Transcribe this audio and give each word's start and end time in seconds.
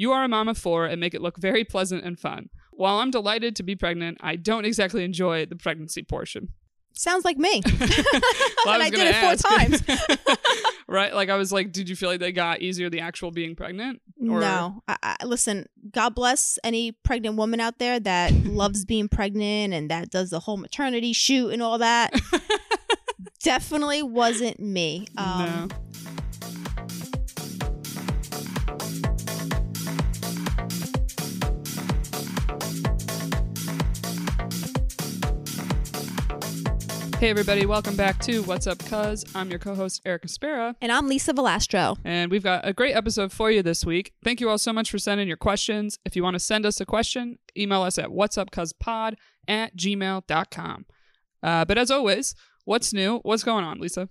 You 0.00 0.12
are 0.12 0.24
a 0.24 0.28
mom 0.28 0.48
of 0.48 0.56
four 0.56 0.86
and 0.86 0.98
make 0.98 1.12
it 1.12 1.20
look 1.20 1.36
very 1.36 1.62
pleasant 1.62 2.04
and 2.04 2.18
fun. 2.18 2.48
While 2.70 3.00
I'm 3.00 3.10
delighted 3.10 3.54
to 3.56 3.62
be 3.62 3.76
pregnant, 3.76 4.16
I 4.22 4.36
don't 4.36 4.64
exactly 4.64 5.04
enjoy 5.04 5.44
the 5.44 5.56
pregnancy 5.56 6.02
portion. 6.02 6.48
Sounds 6.94 7.22
like 7.26 7.36
me. 7.36 7.60
Well, 8.64 8.74
and 8.74 8.82
I 8.82 8.88
did 8.88 9.06
it 9.06 9.16
four 9.16 9.36
times. 9.36 9.82
right? 10.88 11.14
Like 11.14 11.28
I 11.28 11.36
was 11.36 11.52
like, 11.52 11.72
did 11.72 11.90
you 11.90 11.96
feel 11.96 12.08
like 12.08 12.20
they 12.20 12.32
got 12.32 12.62
easier 12.62 12.88
the 12.88 13.00
actual 13.00 13.30
being 13.30 13.54
pregnant? 13.54 14.00
Or- 14.18 14.40
No, 14.40 14.82
I, 14.88 14.96
I, 15.02 15.24
listen. 15.26 15.66
God 15.90 16.14
bless 16.14 16.58
any 16.64 16.92
pregnant 16.92 17.36
woman 17.36 17.60
out 17.60 17.78
there 17.78 18.00
that 18.00 18.32
loves 18.46 18.86
being 18.86 19.08
pregnant 19.08 19.74
and 19.74 19.90
that 19.90 20.08
does 20.10 20.30
the 20.30 20.40
whole 20.40 20.56
maternity 20.56 21.12
shoot 21.12 21.50
and 21.50 21.62
all 21.62 21.76
that. 21.76 22.18
Definitely 23.42 24.02
wasn't 24.02 24.60
me. 24.60 25.08
Um, 25.18 25.68
no. 25.68 26.19
Hey 37.20 37.28
everybody, 37.28 37.66
welcome 37.66 37.96
back 37.96 38.18
to 38.20 38.42
What's 38.44 38.66
Up 38.66 38.78
Cuz. 38.78 39.26
I'm 39.34 39.50
your 39.50 39.58
co-host 39.58 40.00
Erica 40.06 40.26
Spera, 40.26 40.74
And 40.80 40.90
I'm 40.90 41.06
Lisa 41.06 41.34
Valastro. 41.34 41.98
and 42.02 42.30
we've 42.30 42.42
got 42.42 42.66
a 42.66 42.72
great 42.72 42.94
episode 42.96 43.30
for 43.30 43.50
you 43.50 43.62
this 43.62 43.84
week. 43.84 44.14
Thank 44.24 44.40
you 44.40 44.48
all 44.48 44.56
so 44.56 44.72
much 44.72 44.90
for 44.90 44.98
sending 44.98 45.28
your 45.28 45.36
questions. 45.36 45.98
If 46.06 46.16
you 46.16 46.22
want 46.22 46.32
to 46.36 46.40
send 46.40 46.64
us 46.64 46.80
a 46.80 46.86
question, 46.86 47.38
email 47.54 47.82
us 47.82 47.98
at 47.98 48.10
what's 48.10 48.38
up 48.38 48.48
pod 48.80 49.18
at 49.46 49.76
gmail.com. 49.76 50.86
Uh, 51.42 51.64
but 51.66 51.76
as 51.76 51.90
always, 51.90 52.34
what's 52.64 52.94
new? 52.94 53.18
What's 53.18 53.44
going 53.44 53.66
on, 53.66 53.80
Lisa? 53.80 54.08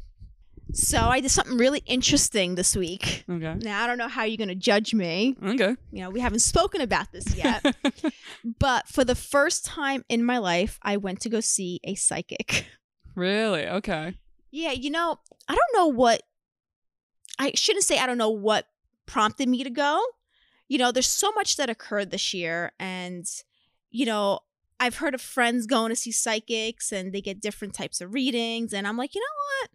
So 0.72 1.00
I 1.00 1.20
did 1.20 1.32
something 1.32 1.58
really 1.58 1.82
interesting 1.88 2.54
this 2.54 2.76
week. 2.76 3.24
Okay. 3.28 3.56
Now 3.56 3.84
I 3.84 3.88
don't 3.88 3.98
know 3.98 4.08
how 4.08 4.26
you're 4.26 4.38
going 4.38 4.50
to 4.50 4.56
judge 4.56 4.94
me. 4.94 5.36
Okay. 5.44 5.76
You 5.92 6.04
know, 6.04 6.12
we 6.12 6.20
haven't 6.20 6.42
spoken 6.42 6.82
about 6.82 7.12
this 7.12 7.36
yet. 7.36 7.66
but 8.60 8.88
for 8.88 9.04
the 9.04 9.16
first 9.16 9.66
time 9.66 10.06
in 10.10 10.24
my 10.24 10.38
life, 10.38 10.78
I 10.84 10.98
went 10.98 11.22
to 11.22 11.30
go 11.30 11.40
see 11.40 11.80
a 11.84 11.96
psychic. 11.96 12.68
Really? 13.20 13.68
Okay. 13.68 14.16
Yeah, 14.52 14.72
you 14.72 14.90
know, 14.90 15.20
I 15.48 15.56
don't 15.56 15.74
know 15.76 15.88
what 15.88 16.24
I 17.38 17.52
shouldn't 17.56 17.86
say 17.86 18.00
I 18.00 18.06
don't 18.06 18.18
know 18.18 18.30
what 18.30 18.66
prompted 19.06 19.48
me 19.48 19.64
to 19.64 19.70
go. 19.70 20.02
You 20.68 20.78
know, 20.78 20.92
there's 20.92 21.08
so 21.08 21.32
much 21.32 21.58
that 21.58 21.70
occurred 21.70 22.12
this 22.12 22.34
year 22.34 22.72
and 22.80 23.26
you 23.92 24.06
know, 24.06 24.40
I've 24.80 24.98
heard 24.98 25.14
of 25.16 25.22
friends 25.22 25.66
going 25.66 25.90
to 25.90 25.96
see 25.96 26.12
psychics 26.12 26.92
and 26.92 27.12
they 27.12 27.22
get 27.22 27.42
different 27.42 27.74
types 27.74 28.02
of 28.02 28.14
readings 28.14 28.72
and 28.74 28.88
I'm 28.88 28.98
like, 28.98 29.14
"You 29.16 29.22
know 29.22 29.36
what? 29.64 29.70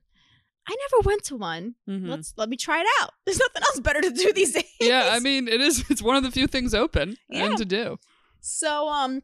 I 0.67 0.77
never 0.77 1.07
went 1.09 1.25
to 1.25 1.37
one. 1.37 1.75
Mhm. 1.89 2.09
Let's 2.09 2.33
let 2.37 2.49
me 2.49 2.57
try 2.57 2.81
it 2.81 2.87
out. 3.03 3.11
There's 3.27 3.39
nothing 3.39 3.63
else 3.69 3.81
better 3.81 4.01
to 4.01 4.11
do 4.11 4.33
these 4.33 4.53
days." 4.53 4.65
yeah, 4.81 5.11
I 5.13 5.21
mean, 5.21 5.47
it 5.49 5.61
is. 5.61 5.85
It's 5.91 6.01
one 6.03 6.17
of 6.17 6.23
the 6.23 6.31
few 6.31 6.47
things 6.47 6.75
open 6.75 7.17
Yeah. 7.29 7.47
and 7.47 7.59
to 7.59 7.65
do. 7.65 7.99
So 8.41 8.89
um 8.89 9.23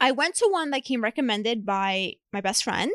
I 0.00 0.10
went 0.12 0.34
to 0.36 0.48
one 0.50 0.70
that 0.70 0.84
came 0.84 1.02
recommended 1.02 1.64
by 1.64 2.14
my 2.32 2.40
best 2.40 2.64
friend 2.64 2.90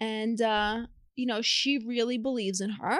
and 0.00 0.40
uh 0.40 0.86
you 1.16 1.26
know 1.26 1.42
she 1.42 1.78
really 1.78 2.18
believes 2.18 2.60
in 2.60 2.70
her 2.70 2.98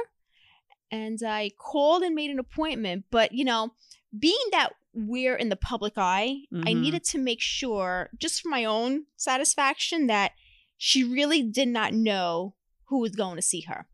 and 0.91 1.19
I 1.23 1.51
called 1.59 2.03
and 2.03 2.15
made 2.15 2.31
an 2.31 2.39
appointment 2.39 3.05
but 3.11 3.33
you 3.33 3.45
know 3.45 3.73
being 4.19 4.39
that 4.53 4.71
we're 4.95 5.37
in 5.37 5.49
the 5.49 5.57
public 5.57 5.95
eye 5.97 6.39
I 6.53 6.73
Mhm. 6.73 6.81
needed 6.81 7.05
to 7.05 7.19
make 7.19 7.41
sure 7.41 8.11
just 8.19 8.41
for 8.41 8.49
my 8.49 8.65
own 8.65 9.05
satisfaction 9.17 10.07
that 10.09 10.33
she 10.77 11.05
really 11.05 11.43
did 11.43 11.69
not 11.69 11.93
know 11.93 12.55
who 12.87 13.01
was 13.01 13.13
going 13.13 13.37
to 13.37 13.43
see 13.43 13.63
her. 13.63 13.87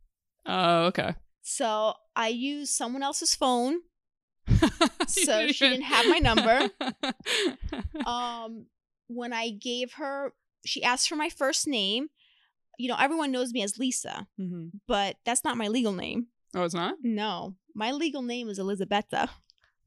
Oh, 0.46 0.84
okay. 0.86 1.14
So 1.42 1.94
I 2.14 2.28
used 2.28 2.72
someone 2.74 3.02
else's 3.02 3.34
phone 3.34 3.80
So 5.08 5.46
she 5.48 5.68
didn't 5.68 5.84
have 5.84 6.06
my 6.06 6.18
number. 6.18 6.70
um 8.06 8.66
when 9.08 9.33
i 9.33 9.50
gave 9.50 9.94
her 9.94 10.33
she 10.64 10.83
asked 10.83 11.08
for 11.08 11.16
my 11.16 11.28
first 11.28 11.66
name 11.66 12.08
you 12.78 12.89
know 12.89 12.97
everyone 12.98 13.30
knows 13.33 13.52
me 13.52 13.62
as 13.62 13.79
lisa 13.79 14.27
Mhm. 14.39 14.70
but 14.86 15.17
that's 15.24 15.45
not 15.45 15.57
my 15.57 15.68
legal 15.68 15.92
name 15.92 16.29
Oh, 16.55 16.62
it's 16.64 16.74
not. 16.74 16.96
no 17.02 17.57
my 17.74 17.90
legal 17.92 18.23
name 18.23 18.48
is 18.48 18.58
elizabetha 18.58 19.29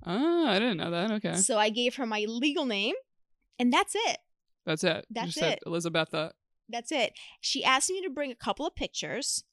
Oh, 0.06 0.46
I 0.48 0.60
didn't 0.60 0.78
know 0.78 0.92
that. 0.92 1.12
Okay, 1.12 1.36
so 1.36 1.58
i 1.58 1.70
gave 1.70 1.96
her 1.96 2.06
my 2.06 2.26
legal 2.28 2.66
name 2.66 2.96
and 3.60 3.72
that's 3.74 3.96
it 3.96 4.18
that's 4.66 4.84
it. 4.84 5.06
That's 5.10 5.38
it. 5.38 5.60
Elizabetha. 5.66 6.32
that's 6.70 6.92
it 6.92 7.14
she 7.42 7.64
asked 7.64 7.90
me 7.90 8.02
to 8.04 8.10
bring 8.10 8.32
a 8.32 8.36
couple 8.36 8.66
of 8.68 8.76
pictures 8.76 9.44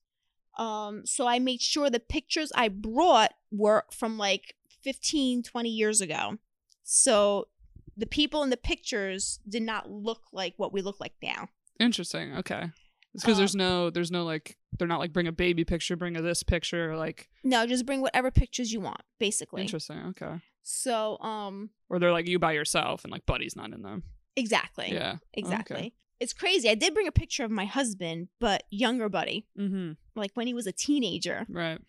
um 0.59 1.05
so 1.07 1.27
i 1.27 1.39
made 1.39 1.61
sure 1.63 1.89
the 1.91 2.01
pictures 2.01 2.53
i 2.55 2.69
brought 2.69 3.33
were 3.51 3.85
from 3.93 4.19
like 4.19 4.55
15 4.83 5.43
20 5.43 5.69
years 5.71 6.01
ago 6.01 6.37
so 6.83 7.49
the 7.97 8.07
people 8.07 8.43
in 8.43 8.51
the 8.51 8.57
pictures 8.57 9.39
did 9.49 9.63
not 9.63 9.89
look 9.91 10.23
like 10.33 10.55
what 10.57 10.73
we 10.73 10.83
look 10.83 11.01
like 11.01 11.15
now 11.23 11.49
Interesting. 11.81 12.37
Okay. 12.37 12.71
It's 13.15 13.23
because 13.25 13.37
Uh, 13.37 13.41
there's 13.43 13.55
no, 13.55 13.91
there's 13.91 14.11
no 14.11 14.25
like, 14.25 14.57
they're 14.79 14.89
not 14.89 14.99
like 14.99 15.13
bring 15.13 15.27
a 15.29 15.33
baby 15.33 15.65
picture, 15.65 15.97
bring 15.97 16.17
a 16.17 16.23
this 16.23 16.43
picture, 16.43 16.97
like 16.97 17.29
No, 17.45 17.67
just 17.67 17.87
bring 17.87 18.01
whatever 18.01 18.31
pictures 18.31 18.73
you 18.73 18.81
want, 18.81 19.01
basically. 19.21 19.63
interesting. 19.63 19.99
Okay. 20.11 20.41
So, 20.63 21.19
um, 21.21 21.71
Or 21.89 21.99
they're 21.99 22.13
like 22.13 22.27
you 22.27 22.39
by 22.39 22.53
yourself 22.53 23.05
and 23.05 23.13
like 23.13 23.25
Buddy's 23.27 23.55
not 23.57 23.73
in 23.73 23.83
them. 23.83 24.03
exactly. 24.37 24.93
Yeah. 24.93 25.17
Exactly. 25.35 25.95
It's 26.21 26.33
crazy. 26.33 26.69
I 26.71 26.75
did 26.75 26.95
bring 26.95 27.07
a 27.09 27.13
picture 27.13 27.45
of 27.45 27.51
my 27.51 27.65
husband, 27.67 28.29
but 28.41 28.63
younger 28.71 29.09
buddy, 29.09 29.47
Mm-hmm. 29.59 29.93
like 30.17 30.31
when 30.35 30.47
he 30.47 30.55
was 30.55 30.67
a 30.67 30.73
teenager. 30.73 31.45
Right. 31.49 31.81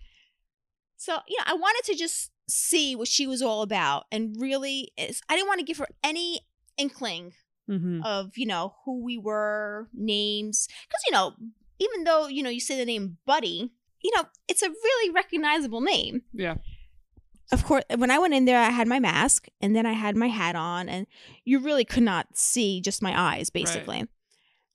So, 0.97 1.17
you 1.27 1.37
know, 1.37 1.43
I 1.47 1.53
wanted 1.53 1.83
to 1.91 1.95
just 1.97 2.31
see 2.47 2.95
what 2.95 3.07
she 3.07 3.25
was 3.27 3.41
all 3.41 3.61
about 3.63 4.05
and 4.11 4.35
really 4.39 4.91
is 4.97 5.21
I 5.29 5.35
didn't 5.35 5.47
want 5.47 5.59
to 5.59 5.65
give 5.65 5.77
her 5.77 5.87
any 6.03 6.41
inkling 6.77 7.33
Mm-hmm. 7.69 8.01
of, 8.03 8.37
you 8.37 8.45
know, 8.45 8.75
who 8.85 9.03
we 9.03 9.17
were, 9.17 9.89
names. 9.93 10.67
Cuz 10.89 11.01
you 11.07 11.13
know, 11.13 11.33
even 11.79 12.03
though, 12.03 12.27
you 12.27 12.43
know, 12.43 12.49
you 12.49 12.59
say 12.59 12.77
the 12.77 12.85
name 12.85 13.17
Buddy, 13.25 13.71
you 14.03 14.11
know, 14.15 14.25
it's 14.47 14.61
a 14.61 14.69
really 14.69 15.11
recognizable 15.11 15.81
name. 15.81 16.21
Yeah. 16.33 16.55
of 17.51 17.63
course 17.63 17.83
when 17.95 18.09
i 18.09 18.17
went 18.17 18.33
in 18.33 18.45
there 18.45 18.59
i 18.59 18.71
had 18.71 18.87
my 18.87 18.99
mask 18.99 19.47
and 19.61 19.75
then 19.75 19.85
i 19.85 19.91
had 19.91 20.15
my 20.15 20.27
hat 20.27 20.55
on 20.55 20.89
and 20.89 21.05
you 21.43 21.59
really 21.59 21.85
could 21.85 22.01
not 22.01 22.25
see 22.33 22.81
just 22.81 23.03
my 23.03 23.13
eyes 23.29 23.51
basically 23.51 24.07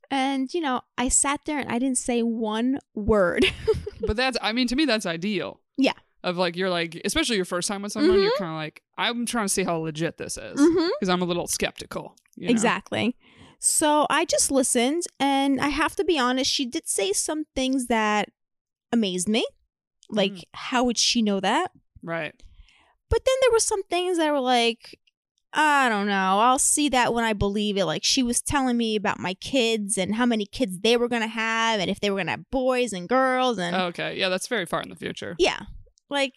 and 0.08 0.54
you 0.54 0.60
know 0.60 0.80
i 0.96 1.08
sat 1.08 1.40
there 1.46 1.58
and 1.58 1.68
i 1.68 1.80
didn't 1.80 1.98
say 1.98 2.22
one 2.22 2.78
word 2.94 3.44
but 4.06 4.16
that's 4.16 4.38
i 4.40 4.52
mean 4.52 4.68
to 4.68 4.76
me 4.76 4.84
that's 4.84 5.04
ideal 5.04 5.60
Yeah. 5.76 5.98
Of 6.22 6.36
like 6.36 6.56
you're 6.56 6.70
like 6.70 7.00
especially 7.04 7.36
your 7.36 7.44
first 7.44 7.68
time 7.68 7.82
with 7.82 7.92
someone 7.92 8.16
Mhm. 8.18 8.22
you're 8.22 8.36
kind 8.38 8.50
of 8.50 8.56
like 8.56 8.82
i'm 8.98 9.24
trying 9.26 9.46
to 9.46 9.48
see 9.48 9.64
how 9.64 9.76
legit 9.78 10.18
this 10.18 10.36
is 10.36 10.60
mm-hmm. 10.60 10.88
because 10.98 11.08
i'm 11.08 11.22
a 11.22 11.24
little 11.24 11.46
skeptical 11.46 12.14
you 12.36 12.46
know? 12.46 12.50
exactly 12.52 13.16
so 13.58 14.06
i 14.10 14.24
just 14.24 14.50
listened 14.50 15.04
and 15.18 15.60
i 15.60 15.68
have 15.68 15.96
to 15.96 16.04
be 16.04 16.18
honest 16.18 16.50
she 16.50 16.66
did 16.66 16.88
say 16.88 17.12
some 17.12 17.44
things 17.54 17.86
that 17.86 18.28
amazed 18.92 19.28
me 19.28 19.46
like 20.10 20.32
Mm. 20.32 20.42
how 20.52 20.84
would 20.84 20.98
she 20.98 21.22
know 21.22 21.40
that 21.40 21.70
right 22.02 22.34
but 23.08 23.24
then 23.24 23.34
there 23.42 23.52
were 23.52 23.60
some 23.60 23.82
things 23.84 24.18
that 24.18 24.30
were 24.30 24.40
like 24.40 24.98
I 25.52 25.88
don't 25.88 26.06
know. 26.06 26.38
I'll 26.38 26.60
see 26.60 26.88
that 26.90 27.12
when 27.12 27.24
I 27.24 27.32
believe 27.32 27.76
it. 27.76 27.84
Like 27.84 28.04
she 28.04 28.22
was 28.22 28.40
telling 28.40 28.76
me 28.76 28.94
about 28.94 29.18
my 29.18 29.34
kids 29.34 29.98
and 29.98 30.14
how 30.14 30.24
many 30.24 30.46
kids 30.46 30.78
they 30.78 30.96
were 30.96 31.08
going 31.08 31.22
to 31.22 31.26
have 31.26 31.80
and 31.80 31.90
if 31.90 31.98
they 31.98 32.08
were 32.08 32.18
going 32.18 32.26
to 32.28 32.30
have 32.38 32.48
boys 32.52 32.92
and 32.92 33.08
girls 33.08 33.58
and 33.58 33.74
Oh, 33.74 33.86
okay 33.86 34.16
yeah 34.16 34.28
that's 34.28 34.46
very 34.46 34.64
far 34.64 34.80
in 34.80 34.90
the 34.90 34.94
future 34.94 35.34
yeah. 35.40 35.62
Like 36.10 36.34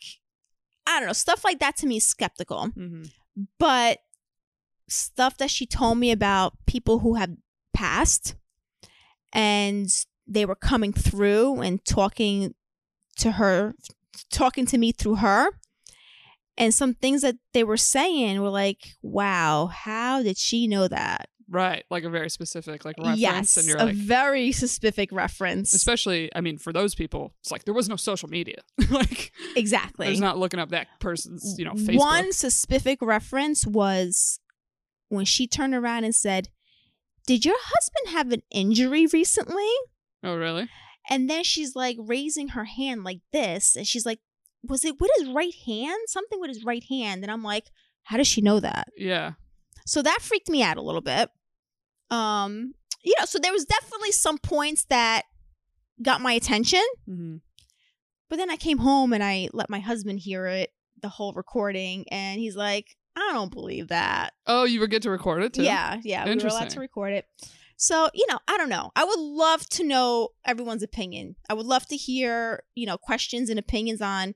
I 0.88 1.00
don't 1.00 1.08
know, 1.08 1.14
stuff 1.14 1.44
like 1.44 1.60
that 1.60 1.78
to 1.78 1.88
me 1.88 1.98
is 1.98 2.08
skeptical. 2.08 2.70
mm-hmm. 2.78 3.04
But 3.58 4.00
stuff 4.88 5.38
that 5.38 5.50
she 5.50 5.66
told 5.66 5.98
me 5.98 6.12
about 6.12 6.54
people 6.68 7.00
who 7.00 7.16
have 7.16 7.32
passed 7.74 8.36
and 9.32 9.88
they 10.28 10.46
were 10.46 10.56
coming 10.56 10.94
through 10.94 11.62
and 11.62 11.84
talking 11.86 12.54
to 13.18 13.32
her 13.34 13.74
talking 14.32 14.66
to 14.66 14.78
me 14.78 14.92
through 14.92 15.16
her 15.16 15.48
and 16.58 16.74
some 16.74 16.94
things 16.94 17.22
that 17.22 17.36
they 17.54 17.64
were 17.64 17.78
saying 17.78 18.42
were 18.42 18.50
like 18.50 18.96
wow 19.02 19.68
how 19.68 20.22
did 20.22 20.38
she 20.38 20.68
know 20.68 20.88
that 20.88 21.30
right 21.54 21.84
like 21.90 22.04
a 22.04 22.10
very 22.10 22.30
specific 22.30 22.84
like 22.84 22.98
reference 22.98 23.20
yes 23.20 23.58
and 23.58 23.68
you're 23.68 23.78
a 23.78 23.86
like 23.86 23.96
very 23.96 24.52
specific 24.52 25.10
reference 25.12 25.74
especially 25.74 26.30
i 26.36 26.42
mean 26.42 26.58
for 26.58 26.74
those 26.74 26.96
people 26.96 27.34
it's 27.42 27.52
like 27.52 27.64
there 27.66 27.74
was 27.74 27.88
no 27.88 27.96
social 27.96 28.28
media 28.30 28.58
like 28.90 29.32
exactly 29.56 30.08
there's 30.08 30.20
not 30.20 30.38
looking 30.38 30.60
up 30.60 30.70
that 30.70 30.88
person's 31.00 31.56
you 31.58 31.66
know 31.66 31.74
facebook 31.74 32.00
One 32.00 32.34
specific 32.34 33.00
reference 33.02 33.66
was 33.66 34.40
when 35.10 35.26
she 35.26 35.46
turned 35.48 35.76
around 35.76 36.04
and 36.06 36.16
said, 36.16 36.50
Did 37.28 37.46
your 37.46 37.58
husband 37.60 38.16
have 38.16 38.32
an 38.32 38.42
injury 38.52 39.06
recently? 39.06 39.70
oh 40.24 40.36
really 40.36 40.68
And 41.10 41.30
then 41.30 41.44
she's 41.44 41.76
like 41.76 41.98
raising 42.00 42.50
her 42.50 42.64
hand 42.66 43.04
like 43.04 43.20
this. 43.32 43.76
And 43.76 43.86
she's 43.86 44.06
like, 44.06 44.20
Was 44.68 44.84
it 44.84 45.00
with 45.00 45.12
his 45.20 45.30
right 45.30 45.54
hand? 45.68 46.00
Something 46.08 46.40
with 46.40 46.50
his 46.50 46.64
right 46.64 46.84
hand. 46.90 47.24
And 47.24 47.32
I'm 47.32 47.44
like, 47.44 47.70
How 48.06 48.18
does 48.18 48.28
she 48.28 48.42
know 48.42 48.60
that? 48.60 48.88
yeah 48.98 49.34
So 49.86 50.02
that 50.02 50.20
freaked 50.22 50.50
me 50.50 50.64
out 50.64 50.78
a 50.78 50.82
little 50.82 51.02
bit. 51.02 51.30
Um, 52.14 52.74
you 53.04 53.14
know, 53.20 53.26
so 53.26 53.40
there 53.40 53.52
was 53.52 53.66
definitely 53.66 54.12
some 54.12 54.38
points 54.38 54.86
that 54.86 55.24
got 56.02 56.22
my 56.22 56.34
attention. 56.34 56.84
mm-hmm. 57.10 57.38
But 58.30 58.38
then 58.38 58.50
I 58.50 58.56
came 58.56 58.80
home 58.80 59.14
and 59.14 59.24
I 59.24 59.50
let 59.54 59.70
my 59.70 59.80
husband 59.80 60.20
hear 60.20 60.48
it, 60.48 60.72
the 61.02 61.10
whole 61.10 61.34
recording, 61.34 62.06
and 62.10 62.40
he's 62.40 62.56
like, 62.56 62.96
I 63.16 63.30
don't 63.32 63.52
believe 63.52 63.90
that. 63.90 64.34
Oh, 64.48 64.64
you 64.64 64.80
would 64.80 64.90
get 64.90 65.04
to 65.04 65.12
record 65.12 65.44
it 65.44 65.54
too. 65.54 65.64
Yeah, 65.64 66.00
yeah, 66.04 66.26
we 66.26 66.36
were 66.36 66.48
allowed 66.48 66.72
to 66.72 66.80
record 66.80 67.14
it. 67.14 67.26
So, 67.78 68.10
you 68.14 68.26
know, 68.30 68.40
I 68.48 68.58
don't 68.58 68.70
know. 68.70 68.92
I 68.96 69.04
would 69.04 69.20
love 69.20 69.68
to 69.70 69.84
know 69.84 70.30
everyone's 70.46 70.84
opinion. 70.84 71.36
I 71.50 71.54
would 71.54 71.66
love 71.66 71.86
to 71.88 71.96
hear, 71.96 72.64
you 72.76 72.88
know, 72.88 72.98
questions 72.98 73.50
and 73.50 73.60
opinions 73.60 74.02
on 74.02 74.36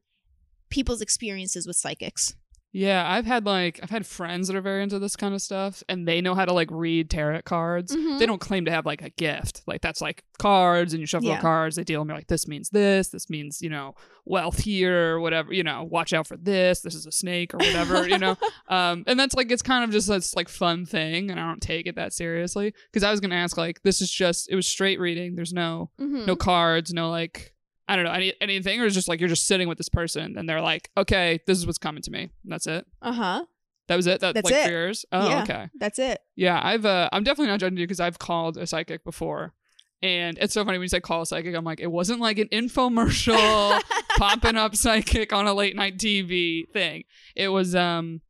people's 0.70 1.02
experiences 1.02 1.66
with 1.66 1.76
psychics. 1.76 2.36
Yeah, 2.74 3.10
I've 3.10 3.26
had 3.26 3.46
like 3.46 3.80
I've 3.82 3.90
had 3.90 4.06
friends 4.06 4.48
that 4.48 4.56
are 4.56 4.62
very 4.62 4.84
into 4.84 5.00
this 5.00 5.16
kind 5.16 5.34
of 5.34 5.42
stuff, 5.42 5.82
and 5.90 6.08
they 6.08 6.22
know 6.22 6.36
how 6.36 6.46
to 6.46 6.54
like 6.54 6.70
read 6.70 7.10
tarot 7.10 7.42
cards. 7.44 7.96
Mhm. 7.96 8.20
They 8.20 8.26
don't 8.26 8.42
claim 8.42 8.66
to 8.66 8.72
have 8.72 8.86
like 8.86 9.02
a 9.02 9.10
gift. 9.10 9.62
Like 9.66 9.82
that's 9.82 10.02
like 10.02 10.24
cards, 10.38 10.94
and 10.94 11.00
you 11.00 11.08
shuffle 11.08 11.30
Yeah. 11.30 11.40
cards. 11.42 11.76
They 11.78 11.84
deal 11.84 12.02
them 12.04 12.14
like 12.16 12.28
this 12.28 12.48
means 12.48 12.70
this. 12.70 13.08
This 13.08 13.30
means 13.30 13.62
you 13.62 13.70
know 13.70 13.96
wealth 14.26 14.60
here, 14.60 15.14
or 15.16 15.20
whatever. 15.22 15.54
You 15.54 15.64
know, 15.64 15.88
watch 15.90 16.12
out 16.14 16.28
for 16.28 16.38
this. 16.38 16.82
This 16.82 16.94
is 16.94 17.08
a 17.08 17.12
snake 17.12 17.54
or 17.54 17.58
whatever. 17.58 18.08
you 18.08 18.18
know, 18.20 18.36
um, 18.68 19.04
and 19.08 19.18
that's 19.20 19.34
like 19.34 19.50
it's 19.50 19.62
kind 19.64 19.84
of 19.84 19.90
just 19.90 20.08
this 20.10 20.36
like 20.36 20.50
fun 20.50 20.86
thing, 20.86 21.32
and 21.32 21.40
I 21.40 21.48
don't 21.48 21.62
take 21.62 21.88
it 21.88 21.96
that 21.96 22.14
seriously 22.14 22.74
because 22.92 23.04
I 23.04 23.12
was 23.12 23.22
gonna 23.22 23.36
ask 23.36 23.58
like 23.58 23.82
this 23.84 24.02
is 24.02 24.12
just 24.12 24.52
it 24.52 24.56
was 24.56 24.68
straight 24.68 25.00
reading. 25.00 25.36
There's 25.36 25.54
no 25.54 25.90
Mm-hmm. 26.00 26.26
no 26.26 26.36
cards, 26.36 26.94
no 26.94 27.10
like 27.10 27.54
I 27.88 27.96
don't 27.96 28.06
know 28.06 28.12
any 28.12 28.34
anything, 28.42 28.82
or 28.82 28.86
it's 28.86 28.96
just 28.96 29.08
like 29.08 29.20
you're 29.20 29.30
just 29.30 29.48
sitting 29.48 29.68
with 29.68 29.78
this 29.78 29.90
person 29.90 30.38
and 30.38 30.48
they're 30.48 30.62
like, 30.62 30.90
okay, 30.98 31.40
this 31.48 31.58
is 31.58 31.66
what's 31.66 31.78
coming 31.78 32.02
to 32.04 32.12
me. 32.12 32.22
And 32.44 32.52
that's 32.52 32.68
it. 32.68 32.86
Uh 33.02 33.14
huh. 33.14 33.46
That 33.88 33.96
was 33.96 34.08
it. 34.08 34.20
That 34.20 34.34
That's 34.36 34.44
like 34.44 34.54
it. 34.54 34.66
for 34.66 34.72
yours. 34.72 35.06
Oh, 35.14 35.30
Yeah. 35.30 35.44
okay. 35.44 35.70
That's 35.80 35.98
it. 35.98 36.20
Yeah, 36.36 36.60
I've 36.62 36.86
uh, 36.86 37.08
I'm 37.14 37.24
definitely 37.24 37.52
not 37.52 37.62
judging 37.62 37.78
you 37.78 37.86
because 37.86 38.02
I've 38.02 38.20
called 38.20 38.58
a 38.58 38.68
psychic 38.68 39.06
before, 39.06 39.54
and 40.02 40.38
it's 40.40 40.54
so 40.54 40.66
funny 40.66 40.78
when 40.78 40.84
you 40.84 40.90
say 40.90 41.00
call 41.00 41.22
a 41.22 41.26
psychic. 41.26 41.56
I'm 41.56 41.64
like, 41.64 41.80
it 41.80 41.90
wasn't 41.90 42.20
like 42.20 42.38
an 42.38 42.50
infomercial 42.50 43.82
popping 44.18 44.58
up 44.58 44.76
psychic 44.76 45.32
on 45.32 45.48
a 45.48 45.54
late 45.54 45.76
night 45.76 45.98
TV 45.98 46.70
thing. 46.72 47.04
It 47.36 47.48
was 47.50 47.76
um. 47.76 48.22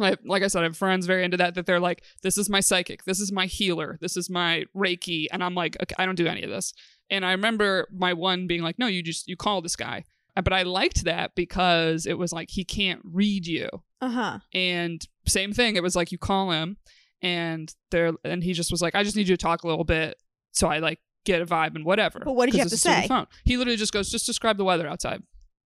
Like, 0.00 0.20
like 0.24 0.44
I 0.44 0.46
said, 0.46 0.60
I 0.60 0.62
have 0.62 0.76
friends 0.76 1.06
very 1.06 1.24
into 1.24 1.36
that. 1.38 1.56
That 1.56 1.66
they're 1.66 1.80
like, 1.80 2.04
"This 2.22 2.38
is 2.38 2.48
my 2.48 2.60
psychic. 2.60 3.04
This 3.04 3.18
is 3.18 3.32
my 3.32 3.46
healer. 3.46 3.98
This 4.00 4.16
is 4.16 4.30
my 4.30 4.64
Reiki," 4.76 5.26
and 5.32 5.42
I'm 5.42 5.56
like, 5.56 5.76
okay, 5.82 5.94
"I 5.98 6.06
don't 6.06 6.14
do 6.14 6.28
any 6.28 6.44
of 6.44 6.50
this." 6.50 6.72
And 7.10 7.24
I 7.24 7.32
remember 7.32 7.88
my 7.92 8.12
one 8.12 8.46
being 8.46 8.62
like, 8.62 8.78
"No, 8.78 8.86
you 8.86 9.02
just 9.02 9.28
you 9.28 9.36
call 9.36 9.60
this 9.62 9.76
guy." 9.76 10.04
But 10.42 10.52
I 10.52 10.62
liked 10.62 11.04
that 11.04 11.34
because 11.34 12.06
it 12.06 12.16
was 12.16 12.32
like 12.32 12.48
he 12.50 12.64
can't 12.64 13.00
read 13.04 13.44
you 13.46 13.68
Uh 14.00 14.08
huh. 14.08 14.38
and 14.54 15.04
same 15.26 15.52
thing 15.52 15.74
it 15.74 15.82
was 15.82 15.96
like 15.96 16.12
you 16.12 16.18
call 16.18 16.52
him 16.52 16.76
and 17.22 17.74
there 17.90 18.12
and 18.24 18.44
he 18.44 18.52
just 18.52 18.70
was 18.70 18.80
like 18.80 18.94
i 18.94 19.02
just 19.02 19.16
need 19.16 19.26
you 19.28 19.36
to 19.36 19.42
talk 19.42 19.64
a 19.64 19.66
little 19.66 19.82
bit 19.84 20.16
so 20.52 20.68
i 20.68 20.78
like 20.78 21.00
get 21.24 21.42
a 21.42 21.46
vibe 21.46 21.74
and 21.74 21.84
whatever 21.84 22.20
But 22.24 22.34
what 22.34 22.46
did 22.46 22.54
you 22.54 22.60
have 22.60 22.68
to 22.68 22.74
is 22.74 22.82
through 22.84 22.92
the 22.94 23.08
say? 23.08 23.24
he 23.44 23.56
literally 23.56 23.76
just 23.76 23.92
goes 23.92 24.08
just 24.10 24.26
describe 24.26 24.56
the 24.58 24.64
weather 24.64 24.86
outside 24.86 25.24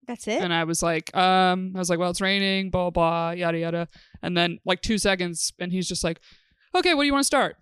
That's 0.05 0.27
it. 0.27 0.39
and 0.43 0.53
i 0.53 0.63
was 0.65 0.83
like 0.83 1.13
um 1.17 1.73
i 1.75 1.79
was 1.79 1.89
like 1.89 1.97
well 1.97 2.11
it's 2.11 2.21
raining 2.21 2.69
blah 2.69 2.91
blah 2.91 3.31
yada 3.31 3.57
yada 3.57 3.87
and 4.21 4.37
then 4.37 4.59
like 4.65 4.81
two 4.83 4.99
seconds 4.99 5.51
and 5.59 5.71
he's 5.71 5.87
just 5.87 6.03
like 6.03 6.19
okay 6.75 6.93
what 6.93 7.01
do 7.01 7.07
you 7.07 7.13
want 7.13 7.23
to 7.23 7.27
start 7.27 7.55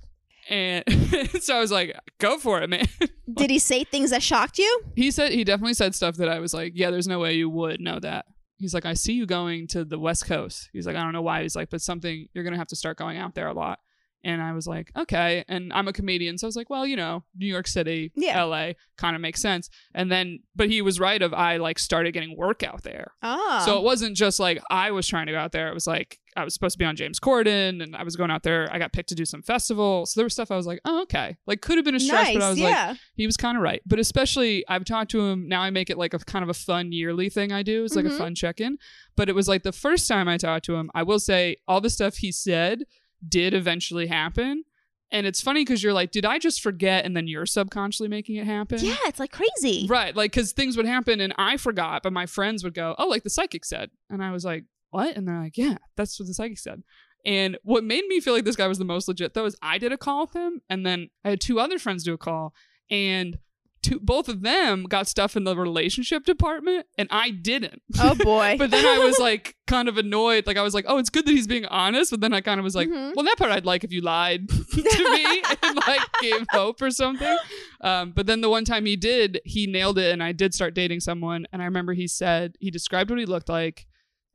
and 0.49 0.83
so 1.41 1.55
i 1.55 1.59
was 1.59 1.71
like 1.71 1.97
go 2.19 2.37
for 2.37 2.61
it 2.61 2.69
man 2.69 2.85
Did 3.33 3.49
he 3.49 3.59
say 3.59 3.83
things 3.83 4.11
that 4.11 4.23
shocked 4.23 4.57
you? 4.57 4.81
he 4.95 5.11
said 5.11 5.31
he 5.33 5.43
definitely 5.43 5.73
said 5.73 5.93
stuff 5.93 6.15
that 6.15 6.29
I 6.29 6.39
was 6.39 6.53
like, 6.53 6.73
yeah, 6.75 6.91
there's 6.91 7.07
no 7.07 7.19
way 7.19 7.33
you 7.33 7.49
would 7.49 7.81
know 7.81 7.99
that. 7.99 8.25
He's 8.57 8.73
like, 8.73 8.85
I 8.85 8.93
see 8.93 9.13
you 9.13 9.25
going 9.25 9.67
to 9.67 9.83
the 9.83 9.99
West 9.99 10.25
Coast. 10.25 10.69
He's 10.71 10.87
like, 10.87 10.95
I 10.95 11.03
don't 11.03 11.11
know 11.11 11.21
why. 11.21 11.43
He's 11.43 11.55
like, 11.55 11.69
but 11.69 11.81
something 11.81 12.27
you're 12.33 12.43
gonna 12.45 12.57
have 12.57 12.67
to 12.67 12.75
start 12.75 12.97
going 12.97 13.17
out 13.17 13.35
there 13.35 13.47
a 13.47 13.53
lot. 13.53 13.79
And 14.23 14.41
I 14.41 14.51
was 14.53 14.67
like, 14.67 14.91
okay. 14.97 15.45
And 15.47 15.71
I'm 15.71 15.87
a 15.87 15.93
comedian, 15.93 16.37
so 16.37 16.47
I 16.47 16.49
was 16.49 16.55
like, 16.55 16.69
well, 16.69 16.85
you 16.85 16.95
know, 16.95 17.23
New 17.37 17.45
York 17.47 17.67
City, 17.67 18.11
Yeah. 18.15 18.43
LA, 18.43 18.71
kind 18.97 19.15
of 19.15 19.21
makes 19.21 19.41
sense. 19.41 19.69
And 19.93 20.11
then, 20.11 20.39
but 20.55 20.69
he 20.69 20.81
was 20.81 20.99
right. 20.99 21.21
Of 21.21 21.33
I 21.33 21.57
like 21.57 21.79
started 21.79 22.11
getting 22.13 22.35
work 22.35 22.63
out 22.63 22.83
there, 22.83 23.13
Ah. 23.21 23.61
so 23.65 23.77
it 23.77 23.83
wasn't 23.83 24.17
just 24.17 24.39
like 24.39 24.61
I 24.69 24.91
was 24.91 25.07
trying 25.07 25.27
to 25.27 25.31
go 25.33 25.37
out 25.39 25.51
there. 25.51 25.67
It 25.69 25.73
was 25.73 25.87
like 25.87 26.19
I 26.35 26.43
was 26.43 26.53
supposed 26.53 26.73
to 26.73 26.77
be 26.79 26.85
on 26.85 26.95
James 26.95 27.19
Corden, 27.19 27.81
and 27.81 27.95
I 27.95 28.03
was 28.03 28.15
going 28.15 28.29
out 28.29 28.43
there. 28.43 28.67
I 28.71 28.77
got 28.79 28.91
picked 28.91 29.09
to 29.09 29.15
do 29.15 29.25
some 29.25 29.41
festival, 29.41 30.05
so 30.05 30.19
there 30.19 30.25
was 30.25 30.33
stuff 30.33 30.51
I 30.51 30.55
was 30.55 30.67
like, 30.67 30.79
oh, 30.85 31.01
okay, 31.03 31.37
like 31.47 31.61
could 31.61 31.77
have 31.77 31.85
been 31.85 31.95
a 31.95 31.99
stress, 31.99 32.25
nice. 32.25 32.33
but 32.35 32.43
I 32.43 32.49
was 32.49 32.59
like, 32.59 32.73
yeah. 32.73 32.95
he 33.15 33.25
was 33.25 33.37
kind 33.37 33.55
of 33.57 33.63
right. 33.63 33.81
But 33.85 33.99
especially, 33.99 34.63
I've 34.67 34.83
talked 34.85 35.11
to 35.11 35.21
him 35.25 35.47
now. 35.47 35.61
I 35.61 35.69
make 35.69 35.89
it 35.89 35.97
like 35.97 36.13
a 36.13 36.19
kind 36.19 36.43
of 36.43 36.49
a 36.49 36.53
fun 36.53 36.91
yearly 36.91 37.29
thing 37.29 37.51
I 37.51 37.63
do. 37.63 37.83
It's 37.85 37.95
like 37.95 38.05
Mhm. 38.05 38.15
a 38.15 38.17
fun 38.17 38.35
check 38.35 38.59
in. 38.59 38.77
But 39.15 39.29
it 39.29 39.35
was 39.35 39.47
like 39.47 39.63
the 39.63 39.71
first 39.71 40.07
time 40.07 40.27
I 40.27 40.37
talked 40.37 40.65
to 40.65 40.75
him. 40.75 40.91
I 40.93 41.03
will 41.03 41.19
say 41.19 41.57
all 41.67 41.81
the 41.81 41.89
stuff 41.89 42.17
he 42.17 42.31
said 42.31 42.83
did 43.27 43.53
eventually 43.53 44.07
happen. 44.07 44.63
And 45.11 45.25
it's 45.25 45.41
funny 45.41 45.61
because 45.61 45.81
you're 45.81 45.93
like, 45.93 46.11
did 46.11 46.25
I 46.25 46.37
just 46.37 46.61
forget? 46.61 47.05
And 47.05 47.15
then 47.15 47.27
you're 47.27 47.45
subconsciously 47.45 48.09
making 48.09 48.35
it 48.35 48.45
happen. 48.45 48.79
yeah. 48.81 48.97
It's 49.05 49.19
like 49.19 49.31
crazy. 49.31 49.87
Right. 49.89 50.13
Like, 50.13 50.31
because 50.31 50.51
things 50.51 50.75
would 50.75 50.85
happen 50.85 51.21
and 51.21 51.33
I 51.37 51.55
forgot, 51.57 52.03
but 52.03 52.11
my 52.11 52.25
friends 52.25 52.63
would 52.63 52.73
go, 52.73 52.93
oh, 52.97 53.07
like 53.07 53.23
the 53.23 53.29
psychic 53.29 53.63
said. 53.63 53.89
And 54.09 54.21
I 54.21 54.31
was 54.31 54.43
like, 54.43 54.65
what? 54.91 55.15
And 55.15 55.27
they're 55.27 55.39
like, 55.39 55.57
yeah, 55.57 55.77
that's 55.95 56.19
what 56.19 56.27
the 56.27 56.33
psychic 56.33 56.59
said. 56.59 56.83
And 57.25 57.57
what 57.63 57.83
made 57.83 58.05
me 58.07 58.19
feel 58.19 58.33
like 58.33 58.45
this 58.45 58.55
guy 58.55 58.67
was 58.67 58.77
the 58.77 58.85
most 58.85 59.07
legit, 59.07 59.33
though, 59.33 59.45
is 59.45 59.55
I 59.61 59.77
did 59.77 59.91
a 59.91 59.97
call 59.97 60.21
with 60.21 60.33
him. 60.33 60.61
And 60.69 60.85
then 60.85 61.09
I 61.23 61.31
had 61.31 61.41
two 61.41 61.59
other 61.59 61.79
friends 61.79 62.03
do 62.03 62.13
a 62.13 62.17
call. 62.17 62.53
And 62.89 63.37
two, 63.81 63.99
both 63.99 64.27
of 64.29 64.41
them 64.41 64.83
got 64.83 65.07
stuff 65.07 65.35
in 65.35 65.43
the 65.43 65.55
relationship 65.55 66.23
department. 66.25 66.85
And 66.97 67.07
I 67.11 67.29
didn't. 67.31 67.81
Oh 67.99 68.15
boy. 68.23 68.55
But 68.57 68.71
then 68.71 68.85
I 68.85 68.97
was 69.03 69.19
like 69.19 69.55
kind 69.67 69.87
of 69.87 69.97
annoyed. 69.97 70.47
Like 70.47 70.57
I 70.57 70.61
was 70.61 70.73
like, 70.73 70.85
oh, 70.87 70.97
it's 70.97 71.09
good 71.09 71.25
that 71.25 71.31
he's 71.31 71.47
being 71.47 71.65
honest. 71.65 72.11
But 72.11 72.21
then 72.21 72.33
I 72.33 72.41
kind 72.41 72.59
of 72.59 72.63
was 72.63 72.75
like, 72.75 72.89
Mhm. 72.89 73.13
well, 73.15 73.25
that 73.25 73.37
part 73.37 73.51
I'd 73.51 73.65
like 73.65 73.83
if 73.83 73.91
you 73.91 74.01
lied 74.01 74.47
to 74.49 75.11
me 75.11 75.43
and 75.63 75.75
like 75.87 76.01
gave 76.21 76.45
hope 76.51 76.81
or 76.81 76.91
something. 76.91 77.37
Um, 77.81 78.11
but 78.11 78.25
then 78.25 78.41
the 78.41 78.49
one 78.49 78.65
time 78.65 78.85
he 78.85 78.95
did, 78.95 79.39
he 79.45 79.67
nailed 79.67 79.97
it, 79.99 80.11
and 80.11 80.23
I 80.23 80.31
did 80.31 80.53
start 80.53 80.73
dating 80.73 80.99
someone. 81.01 81.45
And 81.53 81.61
I 81.61 81.65
remember 81.65 81.93
he 81.93 82.07
said 82.07 82.55
he 82.59 82.71
described 82.71 83.09
what 83.09 83.19
he 83.19 83.25
looked 83.25 83.49
like, 83.49 83.85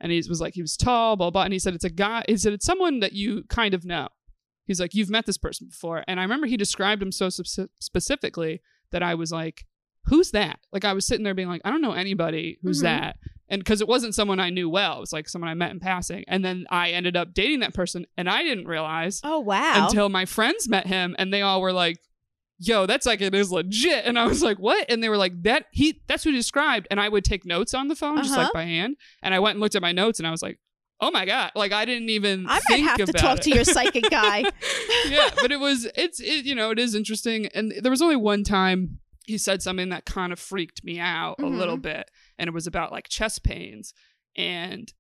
and 0.00 0.10
he 0.12 0.22
was 0.28 0.40
like 0.40 0.54
he 0.54 0.62
was 0.62 0.76
tall, 0.76 1.16
blah 1.16 1.30
blah. 1.30 1.42
And 1.44 1.52
he 1.52 1.58
said 1.58 1.74
it's 1.74 1.84
a 1.84 1.90
guy. 1.90 2.24
He 2.28 2.36
said 2.36 2.52
it's 2.52 2.66
someone 2.66 3.00
that 3.00 3.12
you 3.12 3.44
kind 3.48 3.74
of 3.74 3.84
know. 3.84 4.08
He's 4.64 4.78
like 4.80 4.94
you've 4.94 5.10
met 5.10 5.26
this 5.26 5.38
person 5.38 5.66
before, 5.68 6.04
and 6.06 6.20
I 6.20 6.22
remember 6.22 6.46
he 6.46 6.56
described 6.56 7.02
him 7.02 7.10
so 7.10 7.28
spe- 7.30 7.68
specifically 7.80 8.60
that 8.92 9.02
I 9.02 9.14
was 9.14 9.32
like, 9.32 9.64
who's 10.06 10.30
that? 10.32 10.58
Like 10.72 10.84
I 10.84 10.92
was 10.92 11.06
sitting 11.06 11.24
there 11.24 11.34
being 11.34 11.48
like, 11.48 11.60
I 11.64 11.70
don't 11.70 11.82
know 11.82 11.92
anybody 11.92 12.58
who's 12.62 12.80
Mhm. 12.80 12.84
that. 12.84 13.16
And 13.48 13.60
because 13.62 13.80
it 13.82 13.88
wasn't 13.88 14.14
someone 14.14 14.40
I 14.40 14.48
knew 14.50 14.68
well, 14.68 14.96
it 14.96 15.00
was 15.00 15.12
like 15.12 15.28
someone 15.28 15.50
I 15.50 15.54
met 15.54 15.70
in 15.72 15.78
passing. 15.80 16.24
And 16.26 16.44
then 16.44 16.66
I 16.70 16.90
ended 16.90 17.16
up 17.16 17.34
dating 17.34 17.60
that 17.60 17.74
person, 17.74 18.06
and 18.16 18.28
I 18.28 18.42
didn't 18.42 18.66
realize 18.66 19.20
oh 19.24 19.40
wow. 19.40 19.84
until 19.86 20.08
my 20.08 20.24
friends 20.24 20.68
met 20.68 20.86
him, 20.86 21.14
and 21.18 21.32
they 21.32 21.42
all 21.42 21.60
were 21.60 21.72
like, 21.72 21.98
"Yo, 22.58 22.86
that's 22.86 23.04
like 23.06 23.20
it 23.20 23.34
is 23.34 23.52
legit." 23.52 24.04
And 24.06 24.18
I 24.18 24.26
was 24.26 24.42
like, 24.42 24.58
"What?" 24.58 24.86
And 24.90 25.02
they 25.02 25.08
were 25.10 25.16
like, 25.18 25.42
"That 25.42 25.66
he 25.72 26.00
that's 26.06 26.24
what 26.24 26.32
he 26.32 26.38
described." 26.38 26.86
And 26.90 26.98
I 27.00 27.08
would 27.10 27.24
take 27.24 27.44
notes 27.44 27.74
on 27.74 27.88
the 27.88 27.94
phone, 27.96 28.16
just 28.18 28.30
Uh-huh. 28.32 28.44
like 28.44 28.52
by 28.54 28.64
hand. 28.64 28.96
And 29.22 29.34
I 29.34 29.38
went 29.38 29.56
and 29.56 29.60
looked 29.60 29.74
at 29.74 29.82
my 29.82 29.92
notes, 29.92 30.18
and 30.18 30.26
I 30.26 30.30
was 30.30 30.42
like, 30.42 30.58
"Oh 31.02 31.10
my 31.10 31.26
god!" 31.26 31.52
Like 31.54 31.72
I 31.72 31.84
didn't 31.84 32.08
even. 32.08 32.46
I 32.48 32.60
might 32.70 32.80
have 32.80 32.96
to 33.04 33.12
talk 33.12 33.38
it. 33.38 33.42
to 33.44 33.50
your 33.50 33.64
psychic 33.64 34.08
guy. 34.10 34.44
yeah, 35.08 35.28
but 35.42 35.52
it 35.52 35.60
was 35.60 35.86
it's 35.96 36.18
it 36.20 36.44
you 36.46 36.54
know 36.54 36.70
it 36.70 36.78
is 36.78 36.94
interesting, 36.94 37.46
and 37.48 37.72
there 37.82 37.90
was 37.90 38.00
only 38.00 38.16
one 38.16 38.44
time 38.44 39.00
he 39.26 39.36
said 39.38 39.60
something 39.62 39.90
that 39.90 40.04
kind 40.06 40.32
of 40.32 40.38
freaked 40.38 40.82
me 40.82 40.98
out 40.98 41.36
a 41.38 41.42
Mhm. 41.42 41.58
little 41.58 41.76
bit, 41.76 42.10
and 42.38 42.48
it 42.48 42.54
was 42.54 42.66
about 42.66 42.90
like 42.92 43.08
chest 43.08 43.42
pains, 43.44 43.92
and 44.36 44.92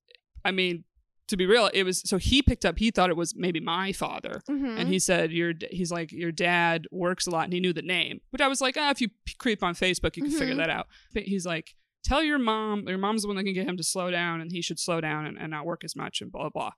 I 0.44 0.50
mean. 0.50 0.84
To 1.28 1.36
be 1.36 1.46
real, 1.46 1.70
it 1.72 1.84
was 1.84 2.02
so 2.04 2.18
he 2.18 2.42
picked 2.42 2.66
up. 2.66 2.76
He 2.78 2.90
thought 2.90 3.08
it 3.08 3.16
was 3.16 3.34
maybe 3.34 3.58
my 3.58 3.92
father, 3.92 4.42
Mhm. 4.50 4.76
and 4.78 4.88
he 4.88 4.98
said 4.98 5.32
your 5.32 5.54
he's 5.70 5.90
like 5.90 6.12
your 6.12 6.32
dad 6.32 6.86
works 6.90 7.26
a 7.26 7.30
lot 7.30 7.44
and 7.44 7.54
he 7.54 7.60
knew 7.60 7.72
the 7.72 7.80
name 7.80 8.20
which 8.30 8.42
i 8.42 8.48
was 8.48 8.60
like 8.60 8.76
ah, 8.78 8.90
if 8.90 9.00
you 9.00 9.08
creep 9.38 9.62
on 9.62 9.72
facebook 9.74 10.14
you 10.16 10.24
can 10.24 10.32
figure 10.32 10.52
Mhm. 10.54 10.58
that 10.58 10.68
out 10.68 10.88
but 11.14 11.22
he's 11.22 11.46
like 11.46 11.74
tell 12.04 12.22
your 12.22 12.38
mom 12.38 12.88
your 12.88 12.98
mom's 12.98 13.22
the 13.22 13.28
one 13.28 13.36
that 13.36 13.44
can 13.44 13.54
get 13.54 13.66
him 13.66 13.76
to 13.76 13.82
slow 13.82 14.10
down 14.10 14.40
and 14.40 14.52
he 14.52 14.62
should 14.62 14.78
slow 14.78 15.00
down 15.00 15.26
and, 15.26 15.38
and 15.38 15.50
not 15.50 15.66
work 15.66 15.84
as 15.84 15.96
much 15.96 16.20
and 16.20 16.30
blah 16.32 16.42
blah 16.42 16.50
blah 16.50 16.70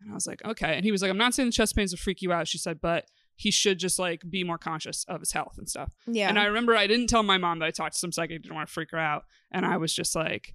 and 0.00 0.10
i 0.10 0.14
was 0.14 0.26
like 0.26 0.44
okay 0.44 0.74
and 0.76 0.84
he 0.84 0.92
was 0.92 1.02
like 1.02 1.10
i'm 1.10 1.18
not 1.18 1.34
saying 1.34 1.48
the 1.48 1.52
chest 1.52 1.76
pains 1.76 1.92
will 1.92 1.98
freak 1.98 2.22
you 2.22 2.32
out 2.32 2.48
she 2.48 2.58
said 2.58 2.80
but 2.80 3.06
he 3.36 3.50
should 3.50 3.78
just 3.78 3.98
like 3.98 4.22
be 4.28 4.44
more 4.44 4.58
conscious 4.58 5.04
of 5.08 5.20
his 5.20 5.32
health 5.32 5.54
and 5.58 5.68
stuff 5.68 5.90
yeah. 6.06 6.28
and 6.28 6.38
I 6.38 6.44
remember 6.44 6.76
I 6.76 6.86
didn't 6.86 7.08
tell 7.08 7.22
my 7.22 7.38
mom 7.38 7.58
that 7.58 7.66
I 7.66 7.70
talked 7.70 7.94
to 7.94 7.98
some 7.98 8.12
psychic, 8.12 8.42
didn't 8.42 8.54
want 8.54 8.68
to 8.68 8.72
freak 8.72 8.90
her 8.92 8.98
out. 8.98 9.24
And 9.50 9.66
I 9.66 9.76
was 9.78 9.92
just 9.92 10.14
like, 10.14 10.54